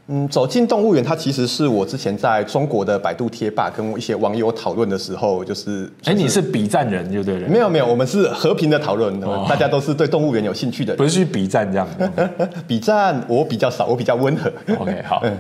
[0.09, 7.48] 嗯，走进动物园，它其实是我之前在中国的百度贴吧跟一些网友讨论的时候，就是哎、就是，你是比战人就对了。
[7.48, 11.88] 没有没有，我们是和平的讨论，哦、大家都是对动物园有兴趣的，不是去比战这样。
[12.68, 14.52] 比战我比较少，我比较温和。
[14.78, 15.20] OK，好。
[15.24, 15.36] 嗯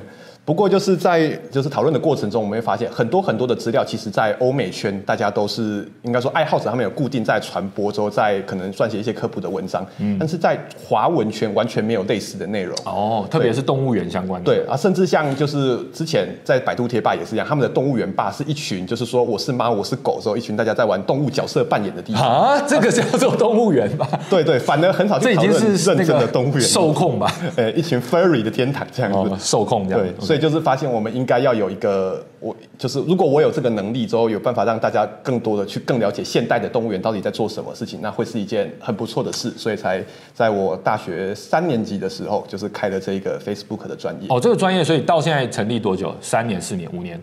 [0.46, 9.84] 不过就是在就是讨论的过程中，我们会发现很多很多的资料，其实，在欧美圈大家都是应该说爱好者，他们有固定在传播之后，在可能撰写一些科普的文章。
[9.98, 10.56] 嗯，但是在
[10.88, 12.78] 华文圈完全没有类似的内容。
[12.84, 14.44] 哦，特别是动物园相关的。
[14.44, 22.22] 对啊，甚至像就是之前在百度贴吧也是一样，他们的动物园吧是一群，就是说我是猫，我是狗之后，一群大家在玩动物角色扮演的地方。
[22.22, 24.08] 啊，这个叫做动物园吧？
[24.30, 25.18] 对对，反而很少。
[25.18, 27.28] 这已经是认真的动物园受控吧？
[27.56, 30.00] 呃， 一群 furry 的天堂这样子，哦、受控这样。
[30.00, 39.50] 对，所以就是发现我们应该要有一个，我就是如果我有这个能力之后，有办法让大家更多的去更了解现代的动物园到底在做什么事情，那会是一件很不错的事。
[39.56, 44.28] 所以才在我大学三年级的时候，就是开了这一个 Facebook 的专业。
[44.28, 46.14] 哦，这个专业，所以到现在成立多久？
[46.20, 47.20] 三年、四年、五年？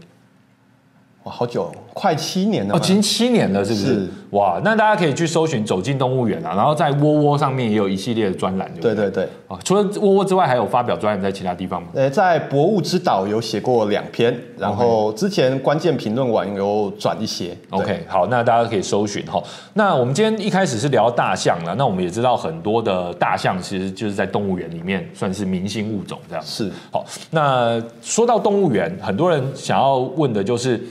[1.24, 2.76] 哇，好久，快七年了。
[2.76, 3.86] 哦，已经七年了，是不是？
[3.86, 8.69] 是哇，那大家可以去搜寻“走进动物园”啊，然后在窝窝上面也有一系列的专栏。
[8.82, 9.24] 对对对。
[9.47, 11.89] 啊，除了窝窝之外，还有发表专栏在其他地方吗？
[11.93, 17.55] 呃，在《博物之岛》有写过两篇，然后之前关键评论网有转一些。
[17.69, 19.41] OK，好，那大家可以搜寻哈。
[19.76, 26.43] 那我们今天一开始是聊大象了，那我们也知道很多的大象其实就是在动物园里面算是明星物种这样。
[26.43, 26.69] 是。
[26.91, 30.84] 好，那说到动物园，很多人想要问的就是。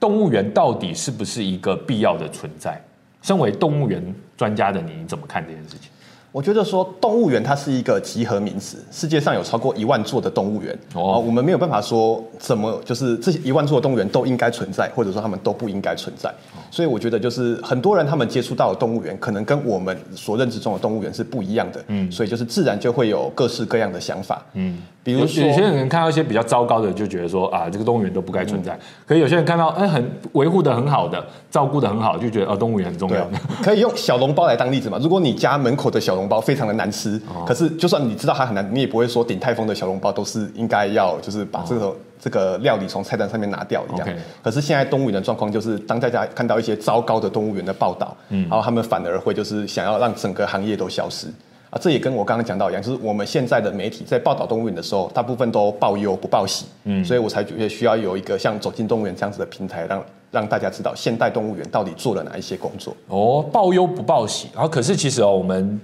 [0.00, 2.82] 动物园到底是不是一个必要的存在？
[3.22, 4.02] 身为动物园
[4.34, 5.90] 专家的你，你怎么看这件事情？
[6.32, 16.32] 我觉得说动物园它是一个集合名词，世界上有超过一万座的动物园哦，我们没有办法说怎么就是这一万座的动物园都应该存在，或者说他们都不应该存在。
[16.70, 21.84] 所以我觉得就是很多人他们接触到的动物园，可能跟我们所认知中的动物园是不一样的。
[21.88, 24.40] 嗯，所以就是自然就会有各式各样的想法。
[24.52, 28.74] 嗯，比如说有些人看到一些比较糟糕的，就觉得说啊，这个动物园都不该存在。
[28.74, 33.26] 嗯、可是有些人看到哎，很维护的很好的，照顾的很好，就觉得啊，动物园很重要。
[33.62, 34.98] 可以用小笼包来当例子嘛？
[35.02, 44.06] 如果你家门口的小笼包非常的难吃，哦、可是就算你知道它很难，你也不会说鼎泰丰的小笼包都是应该要就是把这个、哦、这个料理从菜单上面拿掉一样。
[44.42, 51.26] 可是现在动物园的状况就是，当大家看到一些糟糕的动物园的报道，嗯，然后他们反而会就是想要让整个行业都消失
[51.70, 51.78] 啊。
[51.80, 60.02] 这也跟我刚刚讲到一样，就是我们现在的媒体在报道动物园的时候，大部分都报忧不报喜，嗯，所以我才觉得需要有一个像走进动物园这样子的平台让。
[60.32, 62.96] 让大家知道现代动物园到底做了哪一些工作。
[63.08, 64.48] 哦，报忧不报喜。
[64.54, 65.80] 然后可是其实哦，我们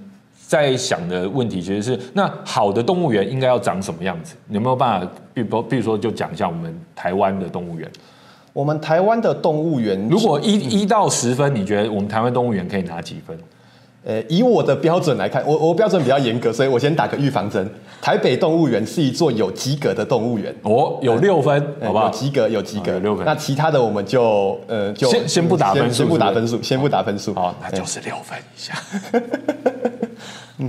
[0.47, 4.35] 在想的问题其实是，那好的动物园应该要长什么样子？
[4.47, 5.11] 有没有办法？
[5.33, 7.91] 比如，比如说，就讲一下我们台湾的动物园。
[8.53, 13.37] 我们台湾的动物园，如果一一到十分，你觉得我们台湾动物园可以拿几分？
[14.07, 17.69] 呃，以我的标准来看，我我标准比较严格，所以我先打个预防针。
[18.01, 22.05] 台北动物园是一座有及格的动物园，哦，有六分，好不好？
[22.05, 23.25] 有及格，有及格，有六分。
[23.25, 27.33] 那其他的我们就呃就先先不打分数，先不打分数，先不打分数。
[27.33, 28.73] 好，那就是六分以下。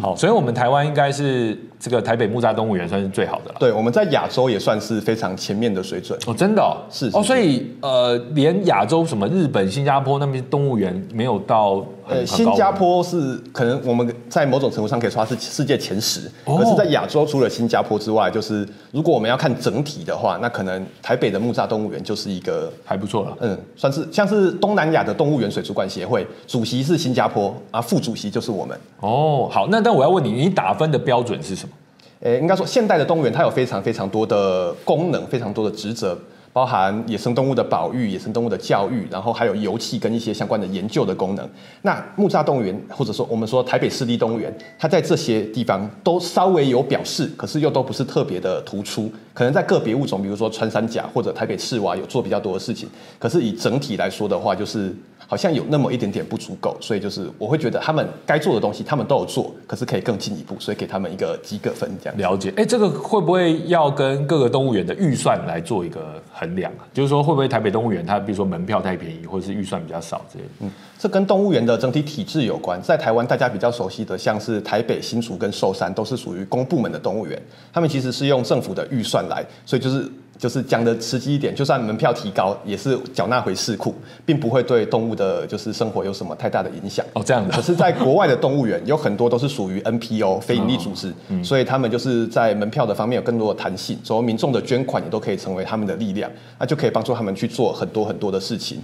[0.02, 3.56] 好，所以我们台湾应该是这个台北木栅动物园算是最好的了。
[3.60, 6.18] 对，我们在亚洲也算是非常前面的水准。
[6.26, 11.86] 哦，真的是哦，所以呃，连亚洲什么日本、新加坡那边动物园没有到。
[12.08, 23.36] 呃，新加坡是可能我们在某种程度上可以说它是世界前十，可、哦、是，在亚洲除了新加坡之外，就是如果我们要看整体的话，那可能台北的木栅动物园就是一个还不错了。
[23.40, 28.78] 嗯，算是像是东南亚的动物园水族馆协会主席是新加坡啊，副主席就是我们。
[29.00, 31.74] 哦，好，那但我要问你，你打分的标准是什么？
[32.20, 36.18] 呃，应该说现代的动物园它有非常非常多的功能，非常多的职责。
[36.52, 41.48] 包含野生动物的保育、野生动物的教育，然后还有游憩跟一些相关的研究的功能。
[41.82, 49.10] 那木栅动物园，或者说我们说台北市立动物园，它在这些地方都稍微有表示，可是又都不是特别的突出。
[49.38, 52.88] 可能在个别物种，比如说穿山甲或者台北赤蛙，有做比较多的事情。
[53.20, 54.92] 可是以整体来说的话，就是。
[55.30, 62.16] 好像有那么一点点不足够，所以就是我会觉得他们该做的东西他们都有做，可是可以更进一步，所以给他们一个及格分这样。
[62.16, 66.88] 了解，哎，这个会不会要跟各个动物园的预算来做一个衡量啊？
[66.94, 70.50] 就是说会不会台北动物园它比如说门票太便宜，或者是预算比较少之类的？
[70.60, 72.80] 嗯，这跟动物园的整体体制有关。
[72.82, 77.40] 在台湾大家比较熟悉的，像是台北、新竹跟寿山，都是属于公部门的动物园，
[77.72, 80.10] 他们其实是用政府的预算来，所以就是。
[80.38, 83.92] 就是讲的实际一点，就算门票提高，也是缴纳回市库，
[84.24, 87.04] 并不会对动物的，就是生活有什么太大的影响。
[87.14, 87.52] 哦，这样的。
[87.52, 98.80] 可是，在国外的动物园，有很多都是属于 NPO 非营利组织，哦嗯、所以他们就是在门票的方面有更多的弹性，所以民众的捐款也都可以成为他们的力量，那就可以帮助他们去做很多很多的事情。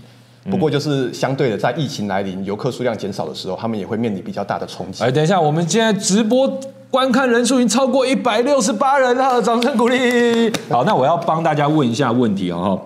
[0.51, 5.03] 不过，就是相对的，在疫情来临、游客数量减少的时候，他们也会面临比较大的冲击。
[5.03, 6.61] 哎，等一下，我们现在直播。
[6.90, 10.49] 观看人数已经超过一百六十八人了，掌声鼓励。
[10.70, 12.80] 好，那我要帮大家问一下问题哦。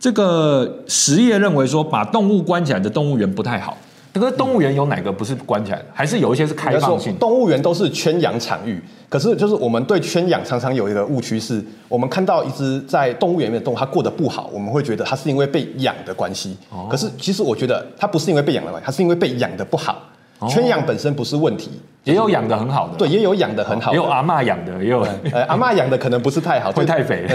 [0.00, 3.78] 这个实业认为说，把动物关起来的动物园不太好。
[4.16, 5.84] 这个动物园有哪个不是关起来的？
[5.92, 7.14] 还是有一些是开放性？
[7.18, 16.56] 动物园都是圈养场域，可是就是我们对圈养常常有一个误区，是我们看到一只在动物园里面的动物它过得不好，我们会觉得它是因为被养的关系。
[16.88, 20.02] 可是其实我觉得它不是因为被养的关系，它是因为被养的不好。
[20.48, 21.70] 圈养本身不是问题，
[22.04, 25.00] 也有养的很好的，对，也有养的很好的，也有阿嬷养的，也有
[25.32, 27.26] 呃阿嬷养的可能不是太好， 会太肥。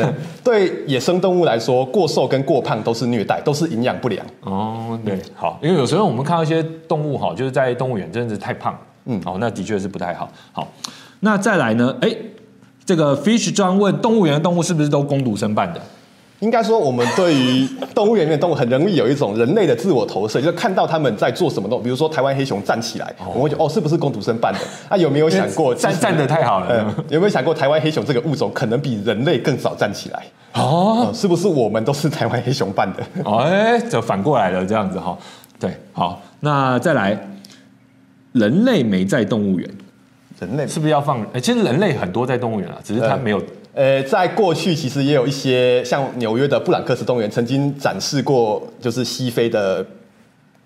[0.43, 4.25] 对野生动物来说，过瘦跟过胖都是虐待，都是营养不良。
[4.41, 10.29] 哦，对，好，因为有时候我们看到一些动物哈，就是在动物园真的是太胖，嗯，哦，那的确是不太好。
[10.51, 10.67] 好，
[11.21, 11.95] 那再来呢？
[12.01, 12.15] 哎，
[12.85, 15.81] 这个 Fish 专问动物园的动物是不是都攻读生办的？
[16.41, 24.59] 应该说，我们对于动物园里面的动物很容易有一种人类的自我投射，就是看到他们在做什么动作，比如说台湾黑熊站起来，哦、我们会觉得哦，是不是工读生办的？
[24.89, 27.05] 啊，有没有想过站站得太好了、嗯？
[27.09, 30.23] 有没有想过台湾黑熊这个物种可能比人类更早站起来？
[30.53, 33.03] 哦、嗯，是不是我们都是台湾黑熊办的？
[33.23, 35.15] 哦，哎，就反过来了，这样子哈。
[35.59, 37.15] 对，好，那再来，
[38.31, 39.69] 人类没在动物园，
[40.39, 41.21] 人类是不是要放？
[41.33, 43.39] 哎，其实人类很多在动物园啊，只是他没有。
[43.73, 49.85] 呃，在过去其实也有一些像纽约的布朗克斯动物园曾经展示过，就是西非的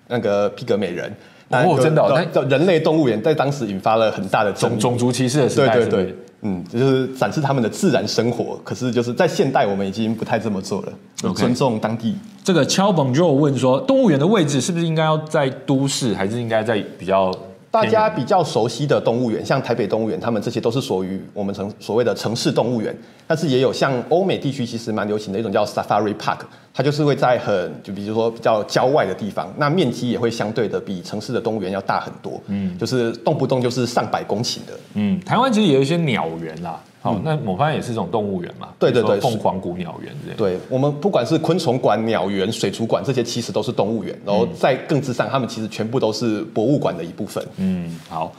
[0.07, 1.13] 那个皮格美人。
[1.49, 5.75] 哦，真的，人类动物园，在当时引发了很大的种种族歧视的时代。
[5.75, 8.59] 对对对，嗯，就是展示他们的自然生活。
[8.63, 12.15] 可是就是在现代，我们已经不太这么做了.尊重当地。
[12.43, 17.31] 这个 Chowbon 问说，动物园的位置是不是应该要在都市，还是应该在比较？
[17.75, 22.95] 大家比较熟悉的动物园，像台北动物园，他们这些都是属于我们城所谓的城市动物园。
[23.27, 26.39] 但是也有像欧美地区其实蛮流行的一种叫 Safari Park，
[26.73, 32.39] 它就是会在很就比如说比较郊外的地方，那面积也会相对的比城市的动物园要大很多。
[32.47, 34.73] 嗯，就是动不动就是上百公顷的。
[34.93, 36.79] 嗯，台湾其实也有一些鸟园啦。
[37.01, 38.69] 好、嗯，那某方面也是一种动物园嘛？
[38.79, 40.37] 对对对，凤凰谷鸟园这样。
[40.37, 44.15] 对，我们不管是昆虫馆、鸟园、水族馆，这些其实都是动物园。
[44.25, 47.43] 然后在更之上，他们其实全部都是博物馆的一部分。
[47.57, 48.31] 嗯，好。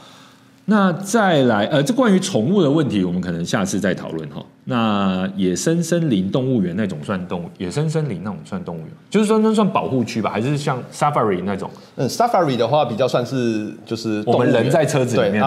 [0.69, 4.45] 那再来，呃，这关于宠物的问题，我们可能下次再讨论哈。
[4.65, 7.49] 那野生森林动物园那种算动物？
[7.57, 8.89] 野生森林那种算动物园？
[9.09, 10.29] 就是说那算保护区吧？
[10.29, 11.71] 还是像 Safari 那种？
[11.95, 15.41] 嗯，Safari 的话比较算是就是我们人在车子里面。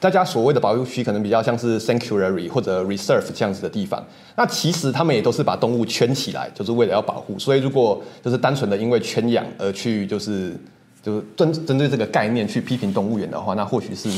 [0.00, 4.02] 大家所谓的保护区可能比较像是 Sanctuary 或者 Reserve 这样子的地方。
[4.36, 7.38] 那其实他们也都是把动物圈起来，就是为了要保护。
[7.38, 10.56] 所以如果就是单纯的因为圈养而去就是
[11.02, 14.08] 就是针针对这个概念去批评动物园的话，那或许是。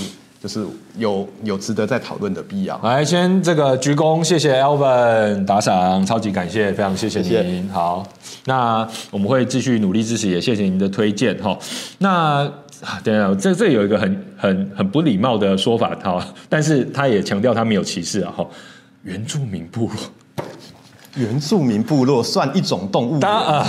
[0.41, 0.65] 就是
[0.97, 2.81] 有有值得再讨论的必要。
[2.85, 7.29] 来，先这个鞠躬，谢谢 Alvin 打赏，超级感谢，非常谢谢您。
[7.29, 7.65] 谢谢。
[7.73, 8.07] 好，
[8.45, 11.59] 那我们会继续努力支持，也谢谢您的推荐哈。
[11.99, 12.49] 那
[13.03, 18.47] 等一下，这这有一个很很很不礼貌的说法哈，但是他也强调他没有歧视啊哈。
[19.03, 20.45] 原住民部落，
[21.17, 23.67] 原住民部落算一种动物当啊？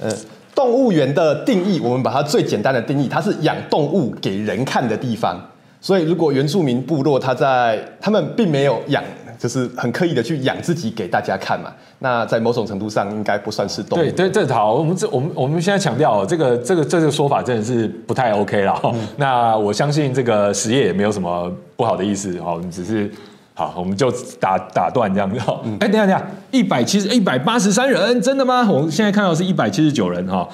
[0.00, 0.12] 呃，
[0.56, 5.40] 动物园的定义，我们把它最简单的定义，它是养动物给人看的地方。
[5.84, 9.04] 所以，如果原住民部落他在他们并没有养，
[9.38, 14.02] 就是很刻意的去养自己给大家看嘛，那在某种程度上应该不算是动物。
[14.02, 18.80] 对对，这好，我们这我们我们现在强调这个这个这个说法真的是不太 OK 了。
[18.94, 23.10] 嗯、那我相信这个实业也没有什么不好的意思哈，我们只是
[23.52, 24.10] 好，我们就
[24.40, 25.60] 打打断这样子哈。
[25.80, 28.66] 哎、嗯，等一下等一下，一百七十一百八十三人，真的吗？
[28.70, 30.48] 我们现在看到是一百七十九人哈。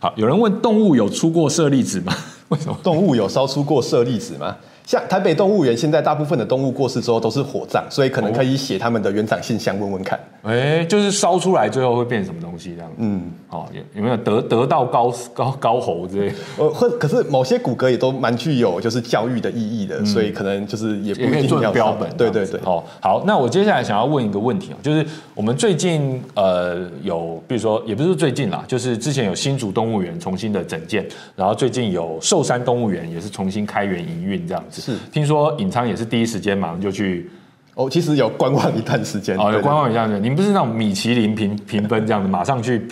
[0.00, 2.12] 好，有人问动物有出过舍利子吗？
[2.48, 4.56] 为什么 动物有烧出过舍利子吗？
[4.84, 10.18] 像台北动物园，现在大部分的动物过世之后都是火葬，所以可能可以写他们的园长信箱问问看。
[10.42, 12.90] 哎、欸，就是烧出来最后会变什么东西这样？
[12.98, 16.34] 嗯，好，有有没有得得到高高高猴之类？
[16.58, 22.10] 呃，或可是某些骨骼也都蛮具有就是教育的意义的，嗯、所以可能就是也不一定要标本。
[22.16, 31.06] 对对对，哦，好，那我接下来想要问一个问题哦，就是我们最近呃有，比如说也不是最近啦，就是之前有新竹动物园重新的整建，
[31.36, 34.80] 然后最近有寿山动物园也是重新开园营运这样子。
[34.80, 37.30] 是，听说尹昌也是第一时间马上就去。
[37.74, 39.36] 哦，其实有观望一段时间。
[39.38, 40.22] 哦，有观望一段时间。
[40.22, 42.86] 您不是那种米其林评评分这样子，马上去？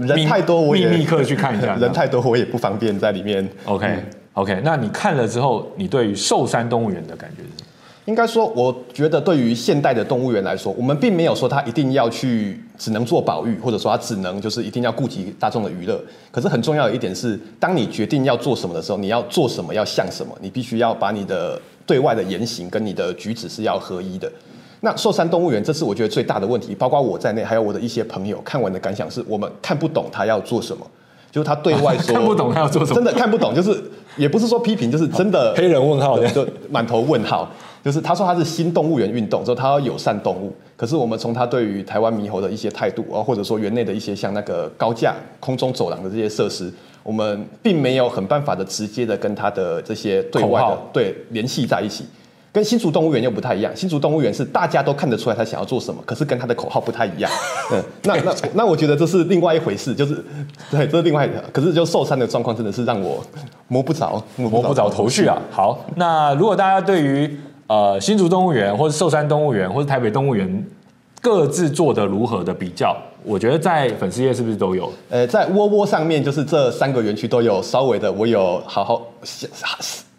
[0.00, 1.74] 人太多，我也秘密客去看一下。
[1.80, 3.46] 人太多，我也不方便在里面。
[3.64, 4.04] OK，OK。
[4.34, 7.64] Okay, okay, 那你看了之后，你对于寿山动物园的感觉是？
[8.06, 16.00] 应该说，我觉得对于现代的动物园来说，我们并没有说它一定要去只能做保育，或者说它只能就是一定要顾及大众的娱乐。
[16.30, 21.60] 可是很重要的一点是，当你决定要做什么的时候，你要做什么，要像什么，你必须要把你的。
[21.86, 24.28] 对外的言行跟你的举止是要合一的。
[24.80, 30.84] 那寿山动物园这次我觉得最大的问题，包括我在内，还有我的一些朋友看完的感想是，我们看不懂他要做什么。
[31.30, 33.80] 就是他对外说 看不懂他要做什么，真的看不懂，就是
[34.16, 37.48] 也不是说批评，就是真的 黑人问号，就满头问号。
[37.86, 40.52] 就是他说他是新动物园运动，之后他要友善动物。
[40.76, 46.68] 可是我们从他对于台湾猕猴的一些态度啊，或者说园内的一些像那个高架空中走廊的这些设施。
[47.04, 52.04] 我们并没有很办法的直接的跟他的这些对外的对联系在一起，
[52.52, 53.70] 跟新竹动物园又不太一样。
[53.76, 57.30] 新竹动物园是大家都看得出来他想要做什么，可是跟他的口号不太一样。
[57.72, 60.16] 嗯，那那那我觉得这是另外一回事，就是
[60.68, 61.40] 对，这是另外一个。
[61.52, 63.24] 可是就受伤的状况真的是让我
[63.68, 65.40] 摸不着摸不着头绪啊。
[65.52, 70.66] 好，那如果大家对于呃新竹动物园或者寿山动物园或者台北动物园
[71.20, 72.96] 各自做的如何的比较？
[73.24, 74.88] 我觉得在粉丝页是不是都有？
[75.10, 79.04] 呃，在窝窝上面，就是这三个园区都有稍微的，我有好好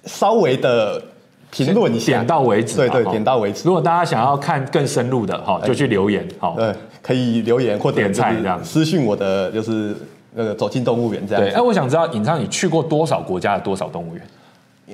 [0.03, 1.01] 稍微的
[1.49, 2.75] 评论一下，点到为止。
[2.75, 3.63] 对对，点到为止。
[3.65, 9.95] 如果大家想要看更深入的，哈，就去留言，好，对，可以留言或点菜这样，私信我的就是
[10.33, 11.41] 那个走进动物园这样。
[11.41, 14.23] 对，哎，我想知道尹昌，你去过多少国家的多少动物园？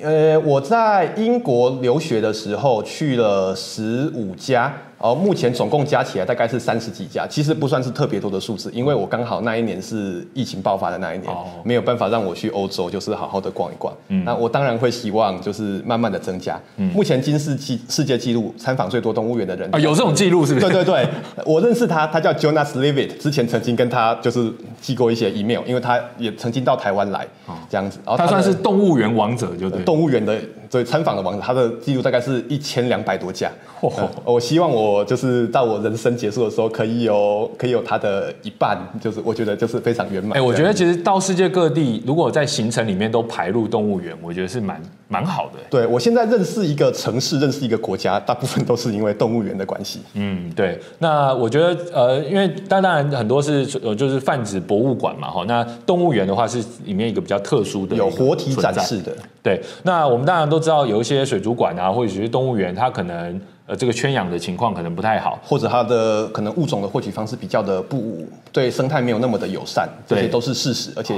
[0.02, 4.74] 呃，我在英国留学的时候去了十五家。
[5.04, 13.94] 哦，目前总共加起来大概是三十几家，其实不算是特别多的数字，因为我刚好那一年是疫情爆发的那一年，哦、没有办法让我去欧洲，就是好好的逛一逛。
[14.08, 16.58] 嗯，那我当然会希望就是慢慢的增加。
[16.78, 20.66] 嗯，目前金世纪世界纪录参访最多动物园的人啊，有这种记录是不是？
[20.66, 21.08] 对对对，
[21.44, 24.50] 我认识他，他叫 Jonas Levitt，之前曾经跟他就是
[24.80, 27.26] 寄过一些 email，因为他也曾经到台湾来，
[27.68, 27.98] 这样子。
[28.06, 30.40] 然后他，他算是动物园王者，就对，动物园的
[30.74, 33.50] 对参访的王者，他的记录大概是一千两百多家。
[33.80, 34.84] 哦、呃，我希望我。
[34.94, 40.38] 我就是到我人生结束的时候，可以有可以有他的一半，就是我觉得就是非常圆满。
[40.38, 44.80] 哎，我觉得其实到世界各地，如果在行程里面都排入动物园，我觉得是蛮
[45.14, 45.60] 蛮好的。
[45.70, 50.00] 对，我现在认识一个城市，认识一个国家，大部分都是因为动物园的关系。
[50.14, 50.80] 嗯，对。
[50.98, 55.44] 那我觉得呃，因为当然很多是呃就是泛指博物馆嘛，哈。
[55.46, 59.12] 那动物园的话是里面一个比较特殊的，有活体展示的。
[59.40, 59.62] 对。
[59.84, 63.40] 那我们当然都知道有一些水族馆啊，或者是动物园，它可能。
[63.66, 70.90] 呃，这个圈养的情况可能不太好，或者它的可能物种的获取方式比较的不对生态没有那么的友善，这些都是事实。
[70.94, 71.14] 而且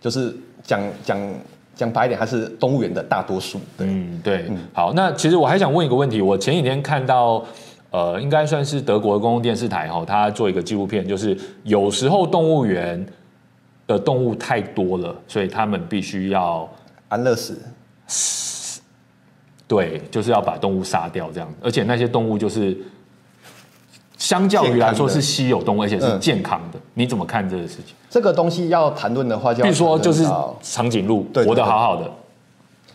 [0.00, 1.18] 就是讲讲
[1.74, 3.60] 讲白一点，还是动物园的大多数。
[3.78, 4.46] 嗯，对。
[4.48, 7.44] 嗯，好，那其实我还想问一个问题，我前几天看到，
[7.90, 13.04] 呃，应该算是德国的公共电视台哈，他做一个纪录片，就是有时候动物园
[13.86, 16.68] 的动物太多了，所以他们必须要
[17.08, 17.58] 安乐死。
[19.66, 22.76] 对，就是要把动物杀掉这样，而且那些动物就是
[24.22, 26.78] 相较于来说是稀有动物，而且是健康的。
[26.78, 27.86] 嗯、你怎么看这个事情？
[28.08, 30.24] 这个东西要谈论的话就，就比如说就是
[30.62, 32.08] 长颈鹿活得好好的，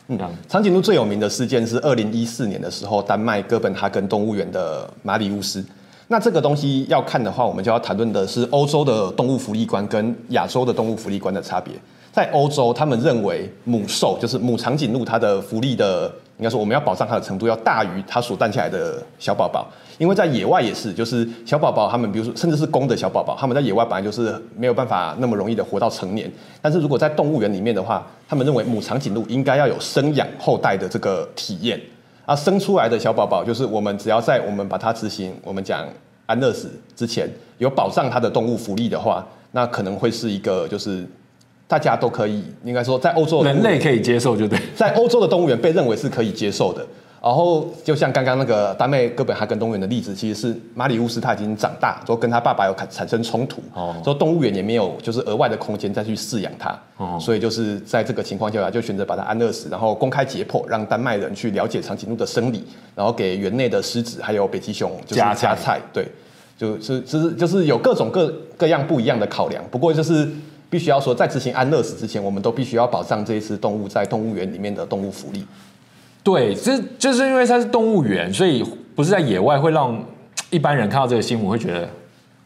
[0.07, 0.17] 嗯，
[0.47, 5.61] 长颈鹿最有名的事件是二零一四年的时候，丹麦哥本哈根动物园的马里乌斯。
[6.07, 11.73] 那这个东西要看的话，我们就要谈论的是欧洲的动物福利观跟亚洲的动物福利观的差别。
[12.13, 19.67] 在欧洲，他们认为母兽就是母长颈鹿，它的福利的应该说我们要保障它的程度要大于它所诞下来的小宝宝。
[19.97, 26.31] 因为在野外也是，就是小宝宝他们，比如说甚至是公的小宝宝，他们在野外本来就是没有办法那么容易的活到成年。
[26.61, 31.81] 但是如果在动物园里面的话，他们认为母长颈鹿应该要有生养后代的这个体验。
[32.27, 35.87] 啊，生出来的小宝宝就是我们只要在我们把它执行，我们讲
[36.27, 37.27] 安乐死之前
[37.57, 41.03] 有保障它的动物福利的话，那可能会是一个就是
[41.67, 46.85] 大家都可以应该说在欧洲人类可以接受，就对，在欧洲的动物园被认为是可以接受的。
[47.19, 62.63] 然后就像刚刚那个丹麦哥本哈根动物园的例子，其实是马里乌斯他已经长大，之后跟他爸爸有产生冲突，哦，之后动物园也没有就是额外的空间再去饲养它，哦，所以就是在这个情况下就选择把它安乐死，然后公开解剖，让丹麦人去了解长颈鹿的生理，
[62.95, 66.07] 然后给园内的狮子还有北极熊就是加菜，加菜，对，
[66.55, 70.29] 就是就是就是有各种各各样不一样的考量，不过就是
[70.69, 75.45] 必须要说，在执行安乐死之前，我们都必须要保障这一只动物在动物园里面的动物福利。
[76.23, 78.61] 对，这就是因为它是动物园，所以
[78.95, 79.97] 不是在野外，会让
[80.49, 81.87] 一般人看到这个新闻会觉得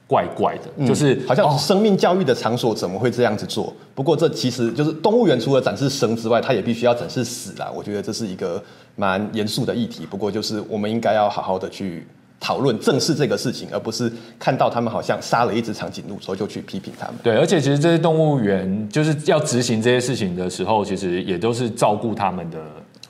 [0.06, 3.74] 怪怪的，嗯、就是好像生命教育的场所怎么会这样子做？
[3.96, 7.72] 不过这其实就是动物园除了展示生之外，它也必须要展示死啦。
[7.76, 8.62] 我觉得这是一个
[8.96, 10.06] 蛮严肃的议题。
[10.06, 12.06] 不过就是我们应该要好好的去
[12.42, 17.16] 讨论、正视这个事情，而不是看到他们好像杀了一只长颈鹿所以就去批评他们。
[17.22, 22.58] 对，而且其实这些动物园就是要执行这些事情的时候，其实也都是照顾他们的。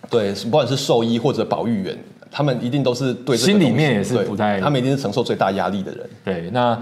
[0.10, 1.98] 对，不管是兽医或者保育员，
[2.30, 6.10] 他们一定都是对心里面也是不太，他们一定是承受最大压力的人。
[6.26, 6.78] 对，那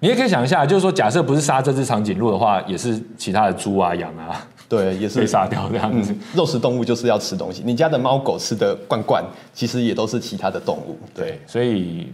[0.00, 4.46] 你也可以想一下，就是说，假设不是杀这只长颈鹿的话，也是其他的猪啊、羊啊，
[4.76, 6.14] 对，也是被杀掉这样子。
[6.34, 10.96] 肉食动物就是要吃东西，你家的猫狗吃的罐罐，其实也都是其他的动物。
[11.14, 12.06] 对，对所以。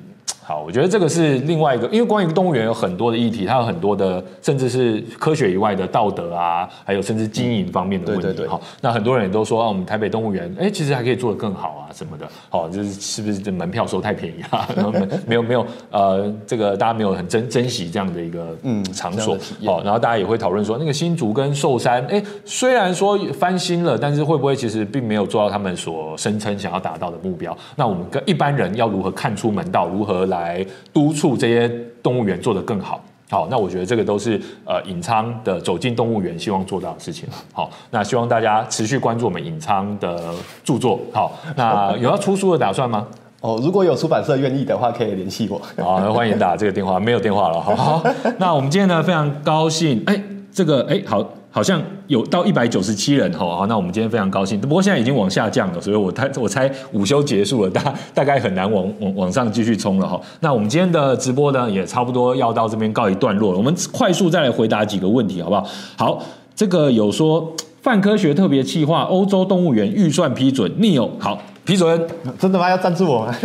[0.43, 8.27] 好，我觉得这个是另外一个，因为关于动物园有很多的议题，它有很多的，甚至是科学以外的道德啊，还有甚至经营方面的问题。
[8.29, 8.49] 嗯、对对对。
[8.49, 12.27] 好，那很多人也都说啊，我们台北动物园，哎，其实还可以做得更好啊，什么的。
[12.49, 14.67] 好，就是是不是这门票收太便宜啊？
[14.75, 19.37] 然后没没有没有呃，这个大家没有很珍珍惜这样的一个嗯场所。
[19.67, 27.55] 好，然后大家也会讨论说，那个新竹跟寿山，哎，虽然说翻新了，但是会不会其实并没有做到他们所声称想要达到的目标？
[27.77, 29.87] 那我们跟一般人要如何看出门道？
[29.89, 30.39] 如何来？
[30.39, 31.69] 来督促这些
[32.01, 33.05] 动物园做得更好。
[33.31, 37.29] 好，那我觉得这个都是呃隐仓的走进动物园希望做到的事情。
[37.53, 40.99] 好，那希望大家持续关注我们隐仓的著作。
[41.13, 43.07] 好，那 有要出书的打算吗？
[43.41, 45.61] 哦，如果有出版社愿意的话，可以联系我。
[45.83, 47.61] 好，那欢迎打这个电话，没有电话了。
[47.61, 48.05] 好，好，
[48.39, 50.23] 那我们今天呢非常高兴，哎，
[50.53, 51.25] 这个哎好。
[51.59, 60.21] 好像有到一百九十七人哈，好，那我们今天非常高兴，不过现在已经往下降了，所以我猜我猜午休结束了，大大概很难往往往上继续冲了哈。
[60.39, 65.67] 那我们今天的直播呢，也差不多要到这边告一段落了，我们快速再来回答几个问题好不好？
[65.97, 66.23] 好，
[66.55, 67.53] 这个有说
[67.83, 71.43] 泛科学特别企划欧洲动物园预算批准 Neo 好。
[71.69, 72.01] 批准，
[72.39, 72.71] 真的吗？
[72.71, 73.37] 要赞助我吗？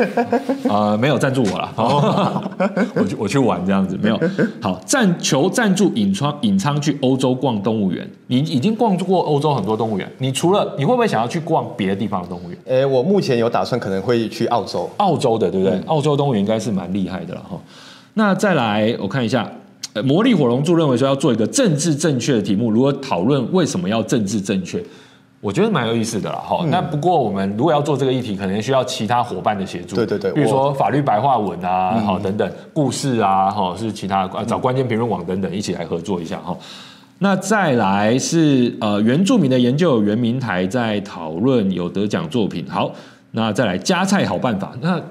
[0.71, 1.69] 啊、 呃，没有赞助我了。
[1.75, 2.41] 好，
[2.95, 4.17] 我去我去玩这样子，没有。
[4.61, 8.09] 好，赞求赞助引昌引昌去欧洲逛动物园。
[8.27, 12.57] 你已经逛过欧洲很多动物园，你除了你会不会想要去逛别的地方的动物园？
[12.63, 15.75] 诶，我目前有打算可能会去澳洲，澳洲的对不对？
[15.77, 17.59] 嗯、澳洲动物园应该是蛮厉害的了哈。
[18.13, 19.51] 那再来我看一下，
[20.05, 24.81] 魔力火龙柱认为说要做一个政治正确的题目，如何讨论为什么要政治正确？
[25.43, 26.69] 我觉得蛮有意思的啦，哈、嗯。
[26.71, 29.97] 那不过我们如果要做这个议题，可能需要其他伙伴的协助。
[29.97, 36.57] 对对对，比如说法律白话文啊，好、嗯、等等，故事啊，哈，是其他找关键评论网等等一起来合作一下哈。
[37.19, 42.65] 那再来是呃原住民的研究，原民台在讨论有得奖作品。
[42.69, 42.89] 好，
[43.31, 45.01] 那再来加菜好办法那。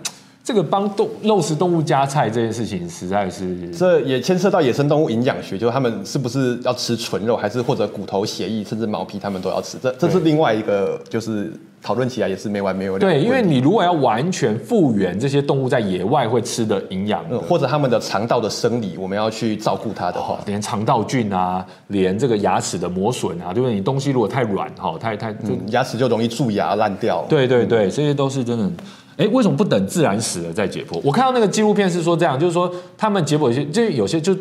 [0.45, 9.78] 这个帮动肉食动物加菜这件事情，实在是这也牵涉到野生动物营养学，就是他们是不是要吃纯肉，还是或者骨头、血液，甚至毛皮，他们都要吃。
[9.80, 12.99] 这这是另外一个，就是讨论起来也是没完没了。
[12.99, 23.76] 对，因为你如果要完全复原这些动物在野外会吃的营养，或者他们的肠道的生理，我们要去照顾它的话，连肠道菌啊，连这个牙齿的磨损啊，对不对？
[23.76, 27.24] 你东西如果太软哈，太太就、嗯、牙齿就容易蛀牙烂掉。
[27.28, 28.68] 对对对，这些都是真的。
[29.16, 31.00] 哎，为什么不等自然死了再解剖？
[31.04, 34.34] 我看到那个纪录片是说这样，就是说他们解剖有些，就有些就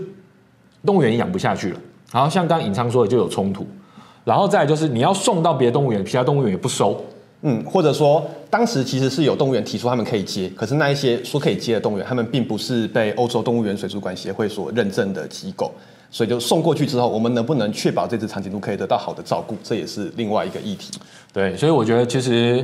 [0.85, 1.79] 动物园养不下去了。
[2.11, 3.65] 然后像刚刚引昌说的，就有冲突。
[4.23, 7.03] 然后再来就是你要送到别的动物园，其他动物园也不收。
[7.43, 15.71] 嗯，或者说当时其实是有动物园提出他们可以接，可是那一些说可以接的动物园，他们并不是被欧洲动物园水族馆协会所认证的机构。
[16.11, 20.91] 所以就送过去之后，我们能不能确保这只长颈鹿可以得到好的照顾，这也是另外一个议题。
[21.33, 22.63] 对，所以我觉得其实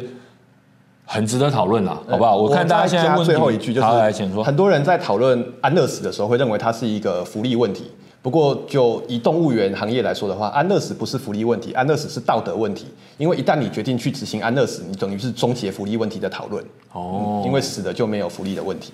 [1.10, 2.36] 很值得讨论啦，好不好？
[2.36, 7.90] 我看大家现在问最后一句就是，来请说，很多人在讨论安乐死的时候，会认为它是一个福利问题。
[8.22, 12.88] 不过，就以动物园行业来说的话，安乐死不是福利问题，安乐死是道德问题。
[13.18, 16.62] 因为一旦你决定去执行安乐死，你等于是终结福利问题的讨论。
[16.92, 18.92] 哦、嗯，因为死了就没有福利的问题。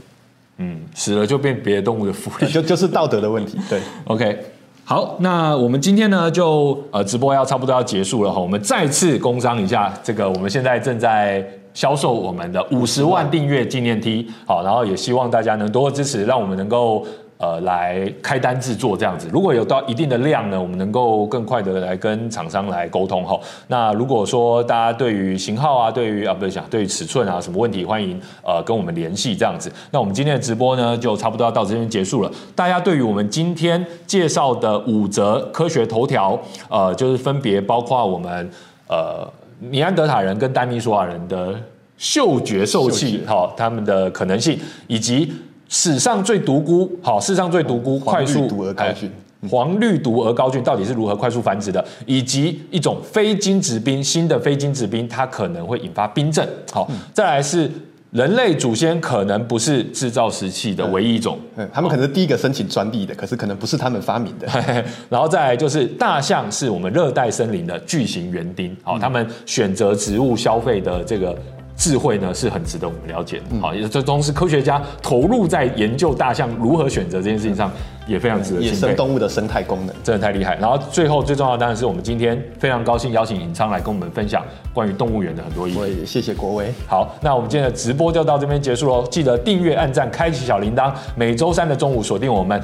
[0.57, 3.57] 嗯，死了就变别的动物的福利， 就就是道德的问题。
[3.67, 4.37] 对，OK，
[4.83, 11.43] 好，那我们今天呢，就呃直播要差不多要结束了哈，我们再次工商一下，这个我们现在正在
[11.73, 17.05] 销售我们的五十万订阅纪念 T，好，然后也希望大家能多多支持，让我们能够。
[17.39, 23.37] 呃，来开单制作这样子，如果有到一定的量呢，我们能够更快的来跟厂商来沟通哈。
[23.67, 29.69] 那如果说大家对于型号啊，对于啊不是讲对于尺寸啊什么问题，欢迎呃跟我们联系这样子。
[29.91, 32.31] 那我们今天的直播呢，就差不多要到这边结束了。
[32.55, 38.49] 大家对于我们今天介绍的五则科学头条，呃，就是分别包括我们
[38.87, 39.27] 呃
[39.59, 41.53] 尼安德塔人跟丹尼索瓦人的
[41.97, 45.31] 嗅觉受器，好，他们的可能性以及。
[45.69, 49.09] 史上最独孤，好，史上最独孤快速毒鹅膏菌，
[49.49, 51.83] 黄绿毒鹅膏菌到底是如何快速繁殖的？
[52.05, 56.47] 以及一种非金质冰，新的非金质冰，它可能会引发冰症。
[56.71, 57.71] 好，再来是
[58.13, 64.47] 人类祖先可能不是制造石器的唯一一种，嗯，他们可能是第一个申请专利的，可是可能不是他们发明的。
[65.09, 71.35] 然后再来就是大象是我们热带森林的巨型园丁，好，他们选择植物消费的这个。
[71.75, 77.69] 智慧呢是很值得我们了解的，好、嗯，也这都是科学家投入在研究大象如何选择这件事情上，
[78.07, 78.61] 也非常值得。
[78.61, 80.55] 野生动物的生态功能真的太厉害。
[80.57, 86.05] 然后最后最重要的当然是我们今天非常高兴邀请尹昌来跟我们分享关于动物园的很多意义。
[86.05, 86.73] 谢谢国威。
[86.87, 89.05] 好，那我们今天的直播就到这边结束喽。
[89.07, 92.61] 记得订阅、按赞、开启小铃铛，每周三的中午锁定我们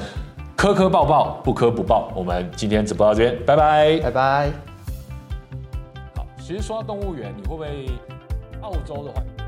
[0.56, 2.12] 科科报报，不科不报。
[2.14, 4.50] 我们今天直播到这边，拜拜，拜拜。
[6.16, 7.86] 好，其实说到动物园，你会不会？
[8.60, 9.39] 澳洲的话。